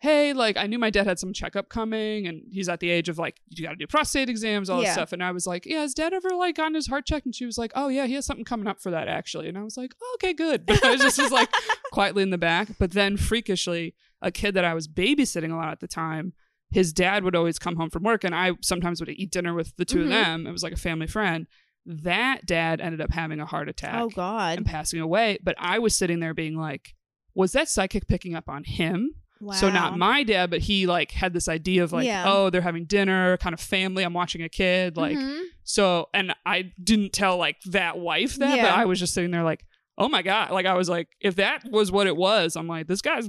hey, 0.00 0.32
like 0.34 0.56
I 0.56 0.66
knew 0.66 0.78
my 0.78 0.90
dad 0.90 1.06
had 1.06 1.18
some 1.18 1.32
checkup 1.32 1.68
coming 1.70 2.26
and 2.26 2.42
he's 2.50 2.68
at 2.68 2.80
the 2.80 2.90
age 2.90 3.08
of 3.08 3.18
like, 3.18 3.40
you 3.48 3.64
got 3.64 3.70
to 3.70 3.76
do 3.76 3.86
prostate 3.86 4.28
exams, 4.28 4.68
all 4.68 4.80
this 4.80 4.92
stuff. 4.92 5.12
And 5.12 5.22
I 5.24 5.32
was 5.32 5.46
like, 5.46 5.64
yeah, 5.64 5.80
has 5.80 5.94
dad 5.94 6.12
ever 6.12 6.30
like 6.30 6.56
gotten 6.56 6.74
his 6.74 6.86
heart 6.86 7.06
checked? 7.06 7.24
And 7.26 7.34
she 7.34 7.46
was 7.46 7.56
like, 7.56 7.72
oh, 7.74 7.88
yeah, 7.88 8.06
he 8.06 8.14
has 8.14 8.26
something 8.26 8.44
coming 8.44 8.66
up 8.66 8.80
for 8.80 8.90
that 8.90 9.08
actually. 9.08 9.48
And 9.48 9.56
I 9.56 9.62
was 9.62 9.76
like, 9.76 9.94
oh, 10.02 10.16
okay, 10.16 10.32
good. 10.34 10.66
But 10.66 10.84
I 10.84 10.90
was 10.92 11.00
just 11.00 11.18
was 11.20 11.32
like 11.32 11.48
quietly 11.92 12.22
in 12.22 12.30
the 12.30 12.38
back. 12.38 12.68
But 12.78 12.92
then 12.92 13.16
freakishly, 13.16 13.94
a 14.20 14.30
kid 14.30 14.54
that 14.54 14.64
I 14.64 14.74
was 14.74 14.86
babysitting 14.86 15.52
a 15.52 15.56
lot 15.56 15.72
at 15.72 15.80
the 15.80 15.88
time, 15.88 16.34
his 16.70 16.92
dad 16.92 17.24
would 17.24 17.34
always 17.36 17.58
come 17.58 17.76
home 17.76 17.90
from 17.90 18.02
work 18.02 18.22
and 18.24 18.34
I 18.34 18.52
sometimes 18.62 19.00
would 19.00 19.08
eat 19.08 19.30
dinner 19.30 19.54
with 19.54 19.74
the 19.76 19.84
2 19.84 19.98
Mhm. 19.98 20.02
of 20.04 20.08
them. 20.10 20.46
It 20.46 20.52
was 20.52 20.62
like 20.62 20.72
a 20.74 20.76
family 20.76 21.06
friend. 21.06 21.46
That 21.86 22.44
dad 22.44 22.80
ended 22.80 23.00
up 23.00 23.12
having 23.12 23.40
a 23.40 23.46
heart 23.46 23.68
attack 23.68 23.94
oh 24.02 24.08
god. 24.10 24.58
and 24.58 24.66
passing 24.66 25.00
away. 25.00 25.38
But 25.42 25.54
I 25.58 25.78
was 25.78 25.96
sitting 25.96 26.20
there 26.20 26.34
being 26.34 26.56
like, 26.56 26.94
was 27.34 27.52
that 27.52 27.68
psychic 27.68 28.08
picking 28.08 28.34
up 28.34 28.48
on 28.48 28.64
him? 28.64 29.14
Wow. 29.40 29.54
So 29.54 29.70
not 29.70 29.98
my 29.98 30.22
dad, 30.22 30.50
but 30.50 30.60
he 30.60 30.86
like 30.86 31.10
had 31.12 31.32
this 31.32 31.48
idea 31.48 31.84
of 31.84 31.92
like, 31.92 32.06
Yeah. 32.06 32.24
oh, 32.26 32.50
they're 32.50 32.60
having 32.62 32.84
dinner, 32.86 33.36
kind 33.38 33.52
of 33.54 33.60
family. 33.60 34.02
I'm 34.02 34.14
watching 34.14 34.42
a 34.42 34.48
kid, 34.48 34.96
like 34.96 35.16
Mhm. 35.16 35.42
so. 35.64 36.08
And 36.14 36.34
I 36.46 36.72
didn't 36.82 37.12
tell 37.12 37.36
like 37.36 37.60
that 37.66 37.98
wife 37.98 38.36
that, 38.36 38.60
but 38.60 38.70
I 38.72 38.84
was 38.86 38.98
just 38.98 39.12
sitting 39.14 39.30
there 39.30 39.42
like, 39.44 39.64
oh 39.98 40.08
my 40.08 40.22
god, 40.22 40.50
like 40.50 40.66
I 40.66 40.74
was 40.74 40.88
like, 40.88 41.08
if 41.20 41.36
that 41.36 41.62
was 41.70 41.90
what 41.92 42.06
it 42.06 42.16
was, 42.16 42.56
I'm 42.56 42.66
like, 42.68 42.86
this 42.86 43.02
guy's 43.02 43.28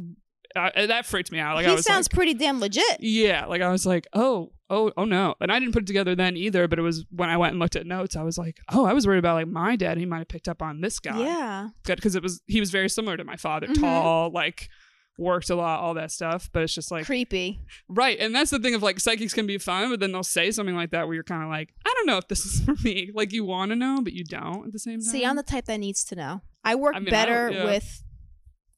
uh, 0.56 0.88
that 0.88 1.06
freaked 1.06 1.32
me 1.32 1.40
out. 1.40 1.56
Like 1.56 1.66
he 1.66 1.72
I 1.72 1.76
was 1.76 1.86
sounds 1.86 2.08
like, 2.08 2.16
pretty 2.16 2.34
damn 2.34 2.60
legit. 2.60 2.98
yeah, 3.02 3.46
like 3.46 3.62
I 3.62 3.70
was 3.70 3.86
like, 3.86 4.08
oh, 4.14 4.54
oh, 4.70 4.92
oh 4.98 5.04
no, 5.06 5.36
and 5.42 5.52
I 5.52 5.60
didn't 5.60 5.74
put 5.74 5.84
it 5.84 5.88
together 5.88 6.16
then 6.16 6.36
either. 6.38 6.68
But 6.68 6.80
it 6.80 6.82
was 6.84 7.06
when 7.12 7.30
I 7.30 7.38
went 7.38 7.52
and 7.52 7.60
looked 7.60 7.76
at 7.76 7.86
notes, 7.86 8.16
I 8.16 8.24
was 8.24 8.38
like, 8.38 8.58
oh, 8.72 8.86
I 8.86 8.94
was 8.94 9.06
worried 9.06 9.20
about 9.20 9.36
like 9.36 9.48
my 9.50 9.76
dad. 9.76 9.98
He 9.98 10.06
might 10.06 10.20
have 10.20 10.30
picked 10.30 10.48
up 10.48 10.62
on 10.62 10.82
this 10.82 11.00
guy. 11.00 11.20
Yeah. 11.20 11.70
good 11.84 11.98
because 11.98 12.16
it 12.16 12.24
was 12.24 12.42
he 12.48 12.60
was 12.62 12.72
very 12.72 12.90
similar 12.90 13.18
to 13.18 13.24
my 13.26 13.36
father, 13.36 13.68
Mhm. 13.68 13.80
tall, 13.82 14.32
like 14.32 14.70
worked 15.18 15.50
a 15.50 15.56
lot, 15.56 15.80
all 15.80 15.94
that 15.96 16.12
stuff. 16.12 16.50
But 16.54 16.64
it's 16.64 16.74
just 16.74 16.92
like 16.92 17.06
Creepy. 17.06 17.60
right, 17.90 18.18
and 18.20 18.34
that's 18.36 18.52
the 18.52 18.60
thing 18.60 18.76
of 18.76 18.84
like 18.84 19.00
psychics 19.00 19.34
can 19.34 19.48
be 19.48 19.58
fun, 19.58 19.90
but 19.90 20.00
then 20.00 20.12
they'll 20.12 20.24
say 20.24 20.52
something 20.52 20.76
like 20.76 20.92
that 20.92 21.08
where 21.08 21.16
you're 21.16 21.24
kind 21.24 21.44
of 21.44 21.50
like, 21.50 21.70
I 21.86 21.94
don't 21.96 22.06
know 22.08 22.18
if 22.18 22.28
this 22.28 22.46
is 22.46 22.62
for 22.66 22.76
me. 22.84 23.12
Like 23.14 23.34
you 23.34 23.44
want 23.46 23.70
to 23.72 23.76
know, 23.76 24.00
but 24.04 24.14
you 24.14 24.24
don't 24.24 24.66
at 24.68 24.72
the 24.74 24.80
same 24.80 25.00
time. 25.00 25.02
See, 25.02 25.26
I'm 25.26 25.36
the 25.36 25.44
type 25.44 25.66
that 25.66 25.78
needs 25.80 26.04
to 26.06 26.16
know. 26.16 26.42
I 26.64 26.76
work 26.76 26.96
I 26.96 27.00
mean, 27.00 27.10
better 27.10 27.48
don't- 27.50 27.58
yeah. 27.58 27.66
with 27.66 28.04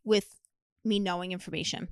with 0.04 0.36
me 0.86 1.00
knowing 1.00 1.32
information. 1.32 1.90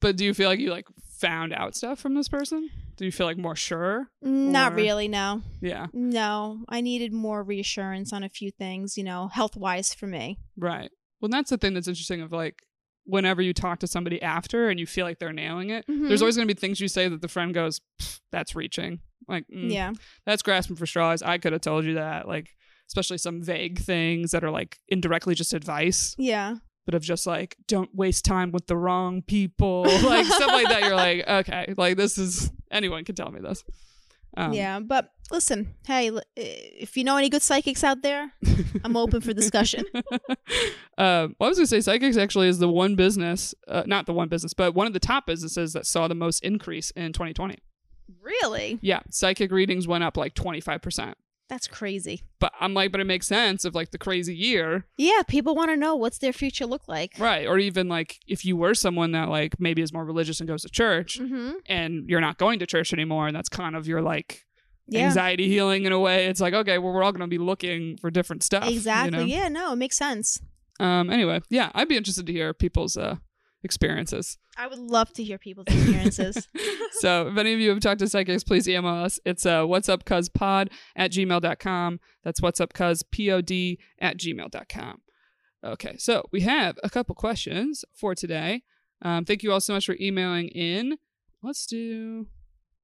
But 0.00 0.16
do 0.16 0.24
you 0.24 0.32
feel 0.32 0.48
like 0.48 0.60
you 0.60 0.70
like 0.70 0.86
found 1.18 1.52
out 1.52 1.74
stuff 1.76 1.98
from 1.98 2.14
this 2.14 2.28
person? 2.28 2.70
Do 2.96 3.04
you 3.04 3.12
feel 3.12 3.26
like 3.26 3.36
more 3.36 3.56
sure? 3.56 4.08
Mm, 4.24 4.50
not 4.50 4.72
Or- 4.72 4.76
really, 4.76 5.08
no. 5.08 5.42
Yeah, 5.60 5.86
No. 5.92 6.64
I 6.68 6.80
needed 6.80 7.12
more 7.12 7.42
reassurance 7.42 8.12
on 8.12 8.22
a 8.22 8.28
few 8.28 8.50
things, 8.50 8.96
you 8.96 9.04
know, 9.04 9.28
health 9.28 9.56
wise 9.56 9.92
for 9.94 10.06
me. 10.06 10.38
right. 10.56 10.90
Well, 11.20 11.28
that's 11.28 11.50
the 11.50 11.58
thing 11.58 11.74
that's 11.74 11.86
interesting 11.88 12.22
of 12.22 12.32
like 12.32 12.62
whenever 13.04 13.42
you 13.42 13.52
talk 13.52 13.78
to 13.80 13.86
somebody 13.86 14.20
after 14.22 14.68
and 14.68 14.78
you 14.78 14.86
feel 14.86 15.04
like 15.06 15.18
they're 15.18 15.32
nailing 15.32 15.70
it, 15.70 15.86
Mhm. 15.88 16.08
there's 16.08 16.22
always 16.22 16.36
going 16.36 16.46
to 16.46 16.54
be 16.54 16.58
things 16.58 16.80
you 16.80 16.88
say 16.88 17.08
that 17.08 17.20
the 17.22 17.28
friend 17.28 17.52
goes, 17.54 17.80
"That's 18.30 18.54
reaching." 18.54 19.00
Like, 19.28 19.46
mm, 19.48 19.70
Yeah. 19.70 19.92
that's 20.26 20.42
grasping 20.42 20.76
for 20.76 20.86
straws. 20.86 21.22
I 21.22 21.38
could 21.38 21.52
have 21.52 21.62
told 21.62 21.84
you 21.84 21.94
that. 21.94 22.26
Like, 22.28 22.54
especially 22.88 23.18
some 23.18 23.42
vague 23.42 23.78
things 23.78 24.32
that 24.32 24.42
are 24.44 24.50
like 24.50 24.78
indirectly 24.88 25.34
just 25.34 25.54
advice, 25.54 26.14
Yeah. 26.18 26.56
but 26.86 26.94
of 26.94 27.02
just 27.02 27.26
like, 27.26 27.56
don't 27.68 27.94
waste 27.94 28.24
time 28.24 28.50
with 28.50 28.66
the 28.66 28.76
wrong 28.76 29.22
people, 29.22 29.82
like 30.04 30.26
stuff 30.26 30.48
like 30.48 30.68
that. 30.68 30.82
You're 30.82 30.96
like, 30.96 31.26
okay, 31.28 31.74
like 31.76 31.96
this 31.96 32.18
is 32.18 32.50
anyone 32.70 33.04
can 33.04 33.14
tell 33.14 33.30
me 33.30 33.40
this. 33.40 33.62
Um, 34.36 34.52
yeah. 34.52 34.78
But 34.80 35.12
listen, 35.30 35.74
hey, 35.86 36.10
if 36.36 36.96
you 36.96 37.04
know 37.04 37.16
any 37.16 37.28
good 37.28 37.42
psychics 37.42 37.82
out 37.84 38.02
there, 38.02 38.32
I'm 38.84 38.96
open 38.96 39.20
for 39.20 39.32
discussion. 39.32 39.84
uh, 39.94 40.02
well, 40.98 41.34
I 41.40 41.48
was 41.48 41.58
gonna 41.58 41.66
say 41.66 41.80
psychics 41.80 42.16
actually 42.16 42.48
is 42.48 42.58
the 42.58 42.68
one 42.68 42.94
business, 42.96 43.54
uh, 43.68 43.84
not 43.86 44.06
the 44.06 44.12
one 44.12 44.28
business, 44.28 44.54
but 44.54 44.74
one 44.74 44.86
of 44.86 44.92
the 44.92 45.00
top 45.00 45.26
businesses 45.26 45.72
that 45.72 45.86
saw 45.86 46.08
the 46.08 46.14
most 46.14 46.44
increase 46.44 46.90
in 46.92 47.12
2020. 47.12 47.58
really? 48.22 48.78
Yeah, 48.82 49.00
psychic 49.10 49.50
readings 49.52 49.86
went 49.86 50.04
up 50.04 50.16
like 50.16 50.34
25 50.34 50.82
percent. 50.82 51.16
That's 51.48 51.66
crazy. 51.66 52.22
But 52.38 52.52
I'm 52.60 52.74
like, 52.74 52.92
but 52.92 53.00
it 53.00 53.08
makes 53.08 53.26
sense 53.26 53.64
of 53.64 53.74
like 53.74 53.90
the 53.90 53.98
crazy 53.98 54.36
year 54.36 54.86
Yeah, 54.96 55.22
people 55.26 55.56
want 55.56 55.70
to 55.72 55.76
know 55.76 55.96
what's 55.96 56.18
their 56.18 56.32
future 56.32 56.64
look 56.64 56.86
like. 56.86 57.14
Right. 57.18 57.44
Or 57.44 57.58
even 57.58 57.88
like 57.88 58.20
if 58.28 58.44
you 58.44 58.56
were 58.56 58.72
someone 58.72 59.10
that 59.12 59.28
like 59.28 59.58
maybe 59.58 59.82
is 59.82 59.92
more 59.92 60.04
religious 60.04 60.38
and 60.38 60.46
goes 60.48 60.62
to 60.62 60.68
church 60.68 61.18
Mm-hmm. 61.18 61.50
and 61.66 62.08
you're 62.08 62.20
not 62.20 62.38
going 62.38 62.60
to 62.60 62.66
church 62.66 62.92
anymore 62.92 63.26
and 63.26 63.34
that's 63.34 63.48
kind 63.48 63.74
of 63.74 63.88
your 63.88 64.00
like 64.00 64.46
Yeah. 64.90 65.06
anxiety 65.06 65.48
healing 65.48 65.84
in 65.84 65.92
a 65.92 65.98
way. 65.98 66.26
It's 66.26 66.40
like, 66.40 66.54
okay, 66.54 66.78
well 66.78 66.92
we're 66.92 67.02
all 67.02 67.12
gonna 67.12 67.28
be 67.28 67.38
looking 67.38 67.96
for 67.98 68.10
different 68.10 68.42
stuff. 68.42 68.66
you 68.68 68.76
Exactly. 68.76 69.18
know? 69.18 69.24
Yeah, 69.24 69.48
no, 69.48 69.72
it 69.72 69.76
makes 69.76 69.96
sense. 69.96 70.40
Um 70.78 71.10
anyway, 71.10 71.40
yeah, 71.48 71.70
I'd 71.74 71.88
be 71.88 71.96
interested 71.96 72.26
to 72.26 72.32
hear 72.32 72.52
people's 72.52 72.96
uh 72.96 73.16
experiences. 73.62 74.38
I 74.56 74.66
would 74.66 74.78
love 74.78 75.12
to 75.14 75.22
hear 75.22 75.38
people's 75.38 75.66
experiences. 75.68 76.48
so 77.00 77.28
if 77.28 77.36
any 77.36 77.52
of 77.54 77.60
you 77.60 77.70
have 77.70 77.80
talked 77.80 78.00
to 78.00 78.08
psychics, 78.08 78.42
please 78.44 78.68
email 78.68 78.94
us. 78.94 79.20
It's 79.24 79.44
uh 79.46 79.64
what's 79.64 79.88
up 79.88 80.04
cuz 80.04 80.28
pod 80.28 80.70
at 80.96 81.12
gmail.com. 81.12 82.00
That's 82.24 82.40
what's 82.42 82.60
up 82.60 82.72
cuz 82.72 83.02
pod 83.02 83.50
at 84.00 84.16
gmail.com. 84.18 85.00
Okay, 85.62 85.96
so 85.98 86.24
we 86.32 86.40
have 86.40 86.78
a 86.82 86.88
couple 86.88 87.14
questions 87.14 87.84
for 87.94 88.14
today. 88.14 88.62
Um, 89.02 89.24
thank 89.26 89.42
you 89.42 89.52
all 89.52 89.60
so 89.60 89.74
much 89.74 89.84
for 89.86 89.96
emailing 90.00 90.48
in. 90.48 90.96
Let's 91.42 91.66
do 91.66 92.26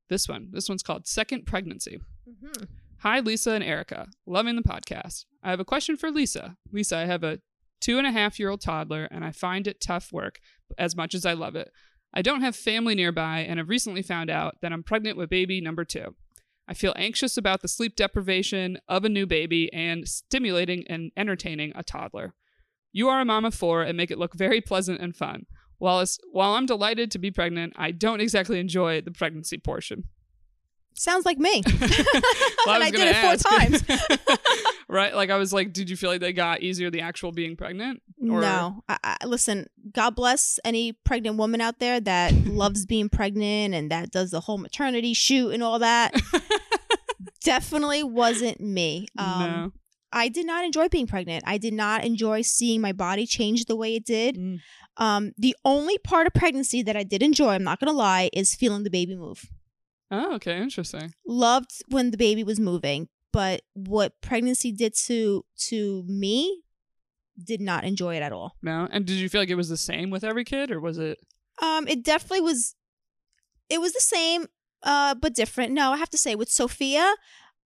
this 0.09 0.29
one. 0.29 0.49
This 0.53 0.69
one's 0.69 0.83
called 0.83 1.07
Second 1.07 1.47
Pregnancy. 1.47 1.99
mm-hmm. 2.29 2.65
Hi, 3.01 3.21
Lisa 3.21 3.53
and 3.53 3.63
Erica. 3.63 4.09
Loving 4.27 4.57
the 4.57 4.63
podcast. 4.63 5.27
I 5.43 5.51
have 5.51 5.61
a 5.61 5.65
question 5.65 5.97
for 5.97 6.11
Lisa. 6.11 6.57
Lisa, 6.73 6.97
I 6.97 7.05
have 7.05 7.23
a 7.23 7.41
two 7.81 7.99
and 7.99 8.07
a 8.07 8.13
half 8.13 8.39
year 8.39 8.49
old 8.49 8.61
toddler, 8.63 9.05
and 9.11 9.25
I 9.25 9.33
find 9.33 9.67
it 9.67 9.81
tough 9.81 10.13
work 10.13 10.41
as 10.79 10.97
much 10.97 11.15
as 11.15 11.27
I 11.27 11.35
love 11.35 11.57
it. 11.57 11.71
I 12.15 12.23
don't 12.23 12.41
have 12.41 12.57
family 12.57 12.95
nearby, 12.95 13.41
and 13.41 13.59
have 13.59 13.69
recently 13.69 14.03
found 14.03 14.31
out 14.31 14.57
that 14.63 14.73
I'm 14.73 14.83
pregnant 14.83 15.19
with 15.19 15.29
baby 15.29 15.61
number 15.61 15.85
two. 15.85 16.15
I 16.67 16.75
feel 16.75 16.95
anxious 16.97 17.37
about 17.37 17.63
the 17.63 17.69
sleep 17.69 17.95
deprivation 17.95 18.79
of 18.89 19.05
a 19.05 19.11
new 19.11 19.27
baby 19.27 19.73
and 19.73 20.09
stimulating 20.09 20.85
and 20.89 21.13
entertaining 21.17 21.73
a 21.77 21.83
toddler. 21.83 22.35
You 22.93 23.09
are 23.09 23.21
a 23.21 23.25
mom 23.25 23.45
of 23.45 23.55
four 23.55 23.83
and 23.83 23.97
make 23.97 24.11
it 24.11 24.19
look 24.19 24.35
very 24.35 24.61
pleasant 24.61 25.01
and 25.01 25.15
fun. 25.15 25.45
While, 25.79 26.01
it's, 26.01 26.19
while 26.33 26.55
I'm 26.55 26.67
delighted 26.67 27.11
to 27.13 27.19
be 27.19 27.31
pregnant, 27.31 27.75
I 27.77 27.91
don't 27.91 28.21
exactly 28.21 28.59
enjoy 28.61 29.01
the 29.03 29.11
pregnancy 29.11 29.59
portion. 29.59 30.05
Sounds 30.95 31.27
like 31.27 31.39
me. 31.39 31.63
Well, 32.67 32.75
and 32.83 32.83
I 32.83 32.91
was 32.91 33.01
did 33.01 33.09
it 33.09 33.17
four 33.17 33.37
times. 33.37 34.29
right? 34.89 35.15
Like 35.15 35.31
I 35.31 35.37
was 35.37 35.53
like, 35.53 35.73
did 35.73 35.89
you 35.89 35.97
feel 35.97 36.11
like 36.11 36.21
they 36.21 36.33
got 36.33 36.63
easier 36.63 36.91
the 36.91 37.03
actual 37.03 37.31
being 37.31 37.55
pregnant? 37.55 38.03
Or- 38.21 38.41
No, 38.41 38.83
I, 38.89 38.99
I, 39.05 39.17
listen. 39.27 39.69
God 39.93 40.17
bless 40.17 40.59
any 40.65 40.93
pregnant 40.93 41.37
woman 41.37 41.61
out 41.61 41.79
there 41.79 42.01
that 42.01 42.33
loves 42.35 42.87
being 42.87 43.09
pregnant 43.09 43.73
and 43.73 43.91
that 43.93 44.11
does 44.11 44.33
the 44.33 44.41
whole 44.41 44.59
maternity 44.59 45.15
shoot 45.15 45.51
and 45.51 45.63
all 45.63 45.79
that. 45.79 46.13
Definitely 47.45 48.03
wasn't 48.03 48.61
me. 48.61 49.07
Um, 49.17 49.39
no. 49.41 49.73
I 50.13 50.29
did 50.29 50.47
not 50.47 50.65
enjoy 50.65 50.89
being 50.89 51.07
pregnant. 51.07 51.45
I 51.47 51.59
did 51.59 51.75
not 51.75 52.05
enjoy 52.05 52.43
seeing 52.43 52.81
my 52.81 52.93
body 52.93 53.27
change 53.27 53.65
the 53.65 53.77
way 53.77 53.95
it 53.97 54.05
did. 54.05 54.37
Mm. 54.37 54.61
Um, 54.97 55.33
the 55.37 55.57
only 55.65 55.99
part 55.99 56.27
of 56.27 56.35
pregnancy 56.35 56.83
that 56.83 56.97
I 56.97 57.03
did 57.03 57.23
enjoy, 57.23 57.51
I'm 57.51 57.65
not 57.65 57.81
gonna 57.81 57.93
lie, 57.93 58.31
is 58.33 58.55
feeling 58.55 58.85
the 58.85 58.91
baby 58.91 59.17
move. 59.17 59.45
Oh, 60.11 60.35
okay, 60.37 60.59
interesting. 60.59 61.13
Loved 61.27 61.71
when 61.89 62.13
the 62.13 62.17
baby 62.17 62.45
was 62.45 62.61
moving, 62.61 63.09
but 63.33 63.63
what 63.75 64.21
pregnancy 64.21 64.73
did 64.73 64.95
to 65.07 65.45
to 65.69 66.05
me, 66.07 66.63
did 67.43 67.61
not 67.61 67.85
enjoy 67.85 68.17
it 68.17 68.23
at 68.23 68.33
all. 68.33 68.57
No, 68.63 68.89
and 68.91 69.05
did 69.05 69.17
you 69.17 69.29
feel 69.29 69.41
like 69.41 69.51
it 69.51 69.57
was 69.57 69.69
the 69.69 69.77
same 69.77 70.11
with 70.11 70.25
every 70.25 70.45
kid, 70.45 70.71
or 70.71 70.81
was 70.81 70.99
it? 70.99 71.19
Um, 71.61 71.87
it 71.89 72.05
definitely 72.05 72.43
was. 72.43 72.75
It 73.69 73.81
was 73.81 73.93
the 73.93 74.01
same, 74.01 74.47
uh, 74.83 75.15
but 75.17 75.35
different. 75.35 75.73
No, 75.73 75.93
I 75.93 75.97
have 75.97 76.11
to 76.11 76.19
say, 76.19 76.35
with 76.35 76.49
Sophia, 76.49 77.15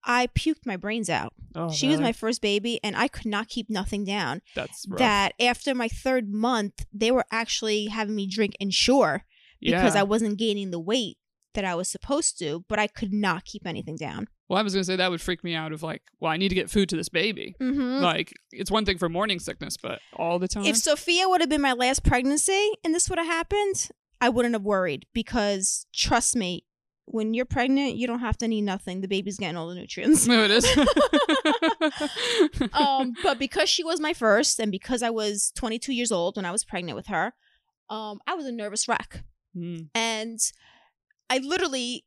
I 0.05 0.29
puked 0.29 0.67
my 0.67 0.77
brains 0.77 1.11
out. 1.11 1.35
Oh, 1.55 1.71
she 1.71 1.89
was 1.89 2.01
my 2.01 2.13
first 2.13 2.41
baby, 2.41 2.81
and 2.83 2.97
I 2.97 3.09
could 3.09 3.27
not 3.27 3.49
keep 3.49 3.69
nothing 3.69 4.05
down. 4.05 4.41
That's 4.55 4.87
rough. 4.89 4.99
That 4.99 5.33
after 5.41 5.75
my 5.75 5.89
third 5.89 6.29
month, 6.29 6.87
they 6.93 7.11
were 7.11 7.25
actually 7.31 7.87
having 7.87 8.15
me 8.15 8.27
drink 8.27 8.55
Ensure 8.61 9.25
because 9.61 9.95
yeah. 9.95 10.01
I 10.01 10.05
wasn't 10.05 10.39
gaining 10.39 10.71
the 10.71 10.81
weight 10.81 11.19
that 11.55 11.65
I 11.65 11.75
was 11.75 11.91
supposed 11.91 12.39
to, 12.39 12.65
but 12.69 12.79
I 12.79 12.87
could 12.87 13.13
not 13.13 13.45
keep 13.45 13.67
anything 13.67 13.97
down. 13.97 14.29
well, 14.49 14.59
I 14.59 14.63
was 14.63 14.73
gonna 14.73 14.85
say 14.85 14.97
that 14.97 15.11
would 15.11 15.21
freak 15.21 15.43
me 15.43 15.55
out. 15.55 15.73
Of 15.73 15.83
like, 15.83 16.03
well, 16.21 16.33
I 16.33 16.37
need 16.37 16.51
to 16.51 16.55
get 16.55 16.71
food 16.71 16.89
to 16.91 16.97
this 16.97 17.09
baby. 17.09 17.57
Mm-hmm. 17.61 18.03
Like, 18.03 18.33
it's 18.53 18.71
one 18.71 18.85
thing 18.85 18.99
for 18.99 19.09
morning 19.09 19.39
sickness, 19.39 19.77
but 19.77 20.01
all 20.15 20.39
the 20.39 20.49
time. 20.49 20.65
If 20.65 20.77
Sophia 20.77 21.29
would 21.29 21.41
have 21.41 21.51
been 21.51 21.61
my 21.61 21.73
last 21.73 22.05
pregnancy 22.05 22.71
and 22.85 22.95
this 22.95 23.11
would 23.11 23.19
have 23.19 23.27
happened, 23.27 23.91
I 24.21 24.29
wouldn't 24.29 24.55
have 24.55 24.63
worried 24.63 25.07
because 25.13 25.87
trust 25.95 26.37
me, 26.37 26.65
when 27.13 27.35
you're 27.35 27.45
pregnant, 27.45 27.97
you 27.97 28.07
don't 28.07 28.21
have 28.21 28.39
to 28.39 28.49
need 28.49 28.63
nothing. 28.63 29.01
The 29.01 29.09
baby's 29.09 29.37
getting 29.37 29.57
all 29.57 29.69
the 29.69 29.75
nutrients. 29.75 30.27
no, 30.27 30.45
it 30.45 30.51
is. 30.51 30.65
um, 32.73 33.15
but 33.23 33.39
because 33.39 33.69
she 33.69 33.85
was 33.85 34.01
my 34.01 34.13
first 34.13 34.59
and 34.61 34.71
because 34.71 35.03
I 35.03 35.11
was 35.11 35.53
22 35.57 35.93
years 35.93 36.13
old 36.13 36.37
when 36.37 36.45
I 36.45 36.53
was 36.53 36.65
pregnant 36.65 36.97
with 36.97 37.07
her, 37.09 37.33
um, 37.89 38.21
I 38.27 38.35
was 38.35 38.47
a 38.47 38.53
nervous 38.53 38.89
wreck. 38.89 39.25
Mm. 39.57 39.89
And 39.95 40.39
I 41.29 41.39
literally, 41.39 42.05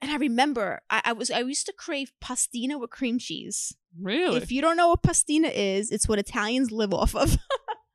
and 0.00 0.10
I 0.10 0.16
remember 0.16 0.80
I, 0.88 1.02
I 1.06 1.12
was 1.12 1.30
I 1.30 1.40
used 1.40 1.66
to 1.66 1.72
crave 1.72 2.12
pastina 2.22 2.78
with 2.80 2.90
cream 2.90 3.18
cheese. 3.18 3.74
Really? 4.00 4.36
If 4.36 4.52
you 4.52 4.62
don't 4.62 4.76
know 4.76 4.88
what 4.88 5.02
pastina 5.02 5.50
is, 5.52 5.90
it's 5.90 6.08
what 6.08 6.18
Italians 6.20 6.70
live 6.70 6.94
off 6.94 7.16
of. 7.16 7.36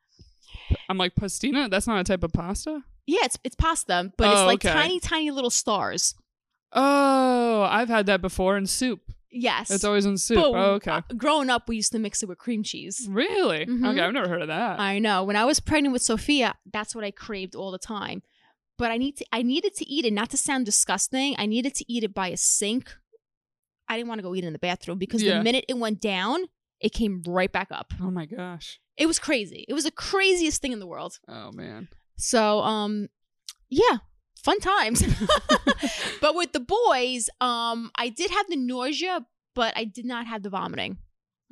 I'm 0.89 0.97
like 0.97 1.15
pastina. 1.15 1.69
That's 1.69 1.88
not 1.88 2.00
a 2.00 2.03
type 2.03 2.23
of 2.23 2.33
pasta. 2.33 2.81
yeah, 3.07 3.21
it's 3.23 3.38
it's 3.43 3.55
pasta, 3.55 4.12
but 4.17 4.31
it's 4.31 4.41
Oh, 4.41 4.45
like 4.45 4.65
okay. 4.65 4.73
tiny, 4.73 5.00
tiny 5.00 5.31
little 5.31 5.50
stars. 5.50 6.15
Oh, 6.73 7.63
I've 7.69 7.89
had 7.89 8.07
that 8.07 8.21
before 8.21 8.57
in 8.57 8.65
soup. 8.65 9.01
Yes. 9.31 9.71
It's 9.71 9.83
always 9.83 10.05
in 10.05 10.17
soup. 10.17 10.37
But, 10.37 10.45
oh, 10.53 10.73
okay. 10.75 10.91
uh, 10.91 11.01
growing 11.17 11.49
up, 11.49 11.67
we 11.67 11.75
used 11.75 11.91
to 11.93 11.99
mix 11.99 12.21
it 12.21 12.29
with 12.29 12.37
cream 12.37 12.61
cheese. 12.63 13.07
Really? 13.09 13.65
Mhm. 13.65 13.87
Okay, 13.91 13.99
I've 13.99 14.13
never 14.13 14.27
heard 14.27 14.41
of 14.43 14.47
that. 14.49 14.79
I 14.79 14.99
know. 14.99 15.23
When 15.23 15.35
I 15.35 15.45
was 15.45 15.59
pregnant 15.59 15.93
with 15.93 16.03
Sophia, 16.03 16.55
that's 16.71 16.93
what 16.95 17.03
I 17.03 17.11
craved 17.11 17.55
all 17.55 17.71
the 17.71 17.79
time. 17.79 18.21
But 18.77 18.91
I 18.91 18.97
need 18.97 19.17
to 19.17 19.25
I 19.31 19.41
needed 19.43 19.75
to 19.75 19.85
eat 19.89 20.05
it, 20.05 20.13
not 20.13 20.29
to 20.31 20.37
sound 20.37 20.65
disgusting. 20.65 21.35
I 21.37 21.45
needed 21.45 21.73
to 21.75 21.85
eat 21.91 22.03
it 22.03 22.13
by 22.13 22.27
a 22.29 22.37
sink. 22.37 22.91
I 23.87 23.97
didn't 23.97 24.09
want 24.09 24.19
to 24.19 24.23
go 24.23 24.33
eat 24.35 24.43
it 24.43 24.47
in 24.47 24.53
the 24.53 24.59
bathroom 24.59 24.97
because 24.97 25.21
Yeah. 25.21 25.37
the 25.37 25.43
minute 25.43 25.65
it 25.67 25.77
went 25.77 25.99
down, 26.01 26.45
it 26.79 26.89
came 26.93 27.21
right 27.27 27.51
back 27.51 27.67
up. 27.71 27.93
oh 28.01 28.11
my 28.11 28.25
gosh. 28.25 28.79
It 28.97 29.07
was 29.07 29.17
crazy. 29.19 29.65
It 29.67 29.73
was 29.73 29.83
the 29.85 29.91
craziest 29.91 30.61
thing 30.61 30.71
in 30.73 30.79
the 30.79 30.87
world. 30.87 31.19
Oh 31.27 31.51
man. 31.51 31.89
So, 32.17 32.59
um, 32.61 33.09
yeah, 33.69 33.97
fun 34.43 34.59
times. 34.59 35.03
but 36.21 36.35
with 36.35 36.51
the 36.53 36.59
boys, 36.59 37.29
um, 37.41 37.91
I 37.95 38.09
did 38.09 38.31
have 38.31 38.47
the 38.50 38.55
nausea, 38.57 39.25
but 39.55 39.73
I 39.75 39.85
did 39.85 40.05
not 40.05 40.27
have 40.27 40.43
the 40.43 40.50
vomiting. 40.50 40.97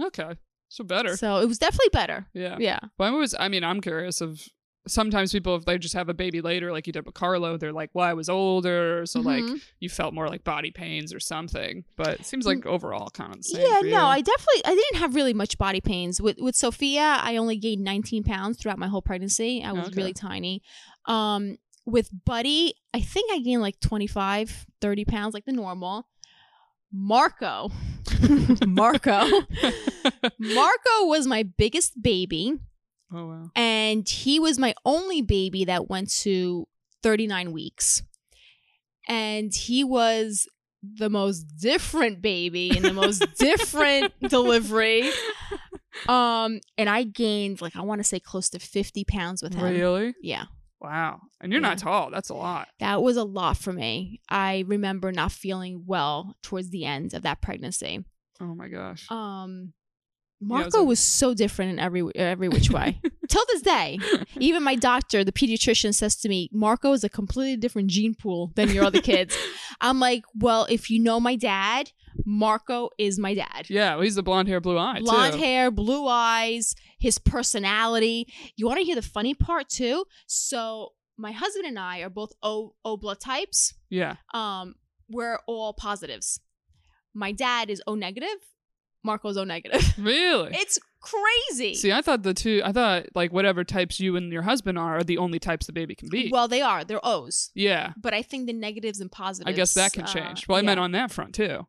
Okay. 0.01 0.35
So 0.69 0.83
better. 0.83 1.17
So 1.17 1.37
it 1.37 1.47
was 1.47 1.57
definitely 1.57 1.89
better. 1.91 2.27
yeah. 2.33 2.57
Yeah. 2.59 2.79
Well, 2.97 3.13
I 3.13 3.17
was. 3.17 3.35
I 3.37 3.49
mean, 3.49 3.63
I'm 3.63 3.81
curious 3.81 4.21
of 4.21 4.41
sometimes 4.87 5.31
people 5.31 5.55
if 5.55 5.63
they 5.65 5.77
just 5.77 5.93
have 5.93 6.09
a 6.09 6.13
baby 6.13 6.41
later 6.41 6.71
like 6.71 6.87
you 6.87 6.91
did 6.93 7.05
with 7.05 7.13
carlo 7.13 7.55
they're 7.55 7.71
like 7.71 7.91
well 7.93 8.03
i 8.07 8.13
was 8.13 8.27
older 8.29 9.05
so 9.05 9.19
like 9.19 9.43
Mhm. 9.43 9.61
you 9.79 9.87
felt 9.89 10.11
more 10.11 10.27
like 10.27 10.43
body 10.43 10.71
pains 10.71 11.13
or 11.13 11.19
something 11.19 11.83
but 11.97 12.19
it 12.19 12.25
seems 12.25 12.47
like 12.47 12.65
overall 12.65 13.11
kind 13.11 13.29
of 13.31 13.37
the 13.37 13.43
same 13.43 13.61
Mm. 13.61 13.67
yeah, 13.69 13.79
no, 13.81 13.87
you. 13.89 13.95
I 13.95 14.21
definitely 14.21 14.65
I 14.65 14.73
didn't 14.73 14.95
have 15.01 15.13
really 15.13 15.35
much 15.35 15.59
body 15.59 15.81
pains 15.81 16.19
with 16.19 16.39
with 16.39 16.55
Sophia. 16.55 17.19
I 17.21 17.37
only 17.37 17.57
gained 17.57 17.83
19 17.83 18.23
pounds 18.23 18.57
throughout 18.57 18.79
my 18.79 18.87
whole 18.87 19.03
pregnancy. 19.03 19.63
I 19.63 19.71
was 19.71 19.85
Okay. 19.89 19.97
really 19.97 20.13
tiny. 20.13 20.63
Um, 21.05 21.57
with 21.85 22.09
Buddy, 22.25 22.73
I 22.93 23.01
think 23.01 23.31
I 23.31 23.39
gained 23.39 23.61
like 23.61 23.79
25, 23.79 24.65
30 24.81 25.05
pounds, 25.05 25.33
like 25.33 25.45
the 25.45 25.51
normal. 25.51 26.07
Marco, 26.93 27.71
Marco, 28.67 29.25
Marco 30.39 31.05
was 31.05 31.25
my 31.25 31.43
biggest 31.43 32.01
baby, 32.01 32.59
oh 33.13 33.27
wow 33.27 33.49
and 33.55 34.07
he 34.09 34.39
was 34.41 34.59
my 34.59 34.73
only 34.83 35.21
baby 35.21 35.63
that 35.65 35.89
went 35.89 36.09
to 36.09 36.67
39 37.03 37.51
weeks. 37.53 38.03
And 39.07 39.53
he 39.53 39.83
was 39.83 40.47
the 40.83 41.09
most 41.09 41.43
different 41.59 42.21
baby 42.21 42.71
and 42.75 42.83
the 42.83 42.93
most 42.93 43.23
different 43.37 44.13
delivery. 44.27 45.09
Um, 46.07 46.61
and 46.77 46.89
I 46.89 47.03
gained 47.03 47.61
like 47.61 47.75
I 47.75 47.81
want 47.81 47.99
to 47.99 48.05
say 48.05 48.17
close 48.21 48.47
to 48.51 48.59
50 48.59 49.03
pounds 49.03 49.43
with 49.43 49.53
him. 49.53 49.61
really 49.61 50.13
Yeah. 50.21 50.45
Wow 50.81 51.19
and 51.39 51.51
you're 51.51 51.61
not 51.61 51.77
tall 51.77 52.09
that's 52.11 52.29
a 52.29 52.33
lot 52.33 52.67
That 52.79 53.01
was 53.03 53.15
a 53.17 53.23
lot 53.23 53.57
for 53.57 53.71
me. 53.71 54.19
I 54.29 54.63
remember 54.67 55.11
not 55.11 55.31
feeling 55.31 55.83
well 55.85 56.35
towards 56.41 56.69
the 56.71 56.85
end 56.85 57.13
of 57.13 57.21
that 57.23 57.41
pregnancy. 57.41 58.03
oh 58.41 58.55
my 58.55 58.67
gosh 58.67 59.05
Um 59.11 59.73
Yeah, 60.41 60.47
was 60.57 60.63
Marco 60.63 60.79
like- 60.79 60.87
was 60.87 60.99
so 60.99 61.33
different 61.35 61.71
in 61.73 61.79
every 61.79 62.03
every 62.15 62.49
which 62.49 62.69
way. 62.71 62.99
Till 63.29 63.45
this 63.49 63.61
day, 63.61 63.97
even 64.39 64.61
my 64.63 64.75
doctor, 64.75 65.23
the 65.23 65.31
pediatrician, 65.31 65.93
says 65.93 66.15
to 66.17 66.27
me, 66.27 66.49
"Marco 66.51 66.91
is 66.91 67.03
a 67.05 67.09
completely 67.09 67.55
different 67.55 67.89
gene 67.89 68.13
pool 68.13 68.51
than 68.55 68.69
your 68.69 68.83
other 68.83 68.99
kids." 68.99 69.37
I'm 69.81 69.99
like, 70.01 70.23
"Well, 70.35 70.65
if 70.69 70.89
you 70.89 70.99
know 70.99 71.19
my 71.21 71.37
dad, 71.37 71.91
Marco 72.25 72.89
is 72.97 73.17
my 73.19 73.33
dad. 73.33 73.67
yeah 73.69 73.93
well, 73.95 74.01
he's 74.03 74.15
the 74.15 74.23
blonde 74.23 74.49
hair 74.49 74.59
blue 74.59 74.77
eye 74.77 74.99
Blonde 74.99 75.33
too. 75.33 75.39
hair, 75.39 75.71
blue 75.71 76.07
eyes, 76.07 76.75
his 77.01 77.17
personality. 77.19 78.27
You 78.55 78.65
want 78.67 78.79
to 78.79 78.85
hear 78.85 78.95
the 78.95 79.01
funny 79.01 79.33
part 79.33 79.67
too? 79.69 80.05
So 80.27 80.93
my 81.17 81.31
husband 81.33 81.65
and 81.65 81.77
I 81.77 81.99
are 81.99 82.09
both 82.09 82.31
O 82.41 82.73
O 82.85 82.95
blood 82.97 83.19
types. 83.19 83.73
yeah 83.89 84.15
Um, 84.33 84.75
we're 85.09 85.39
all 85.47 85.73
positives. 85.73 86.39
My 87.13 87.31
dad 87.33 87.69
is 87.69 87.81
O 87.87 87.95
negative. 87.95 88.37
Marco's 89.03 89.35
O 89.37 89.43
negative. 89.43 89.83
really 89.97 90.51
It's 90.53 90.77
crazy. 91.01 91.73
see 91.73 91.91
i 91.91 91.99
thought 91.99 92.21
the 92.21 92.33
two 92.35 92.61
i 92.63 92.71
thought 92.71 93.07
like 93.15 93.33
whatever 93.33 93.63
types 93.63 93.99
you 93.99 94.15
and 94.15 94.31
your 94.31 94.43
husband 94.43 94.77
are 94.77 94.97
are 94.99 95.03
the 95.03 95.17
only 95.17 95.39
types 95.39 95.65
the 95.65 95.73
baby 95.73 95.95
can 95.95 96.07
be 96.09 96.29
Well, 96.31 96.47
they 96.47 96.61
are. 96.61 96.83
They're 96.85 97.03
O's. 97.03 97.49
yeah 97.55 97.93
But 97.99 98.13
I 98.13 98.21
think 98.21 98.45
the 98.45 98.53
negatives 98.53 98.99
and 99.01 99.11
positives. 99.11 99.51
i 99.51 99.57
guess 99.57 99.73
that 99.73 99.93
can 99.93 100.03
uh, 100.03 100.07
change 100.07 100.47
well 100.47 100.57
i 100.57 100.61
yeah. 100.61 100.65
meant 100.67 100.79
on 100.79 100.91
that 100.91 101.09
front 101.11 101.33
too 101.33 101.65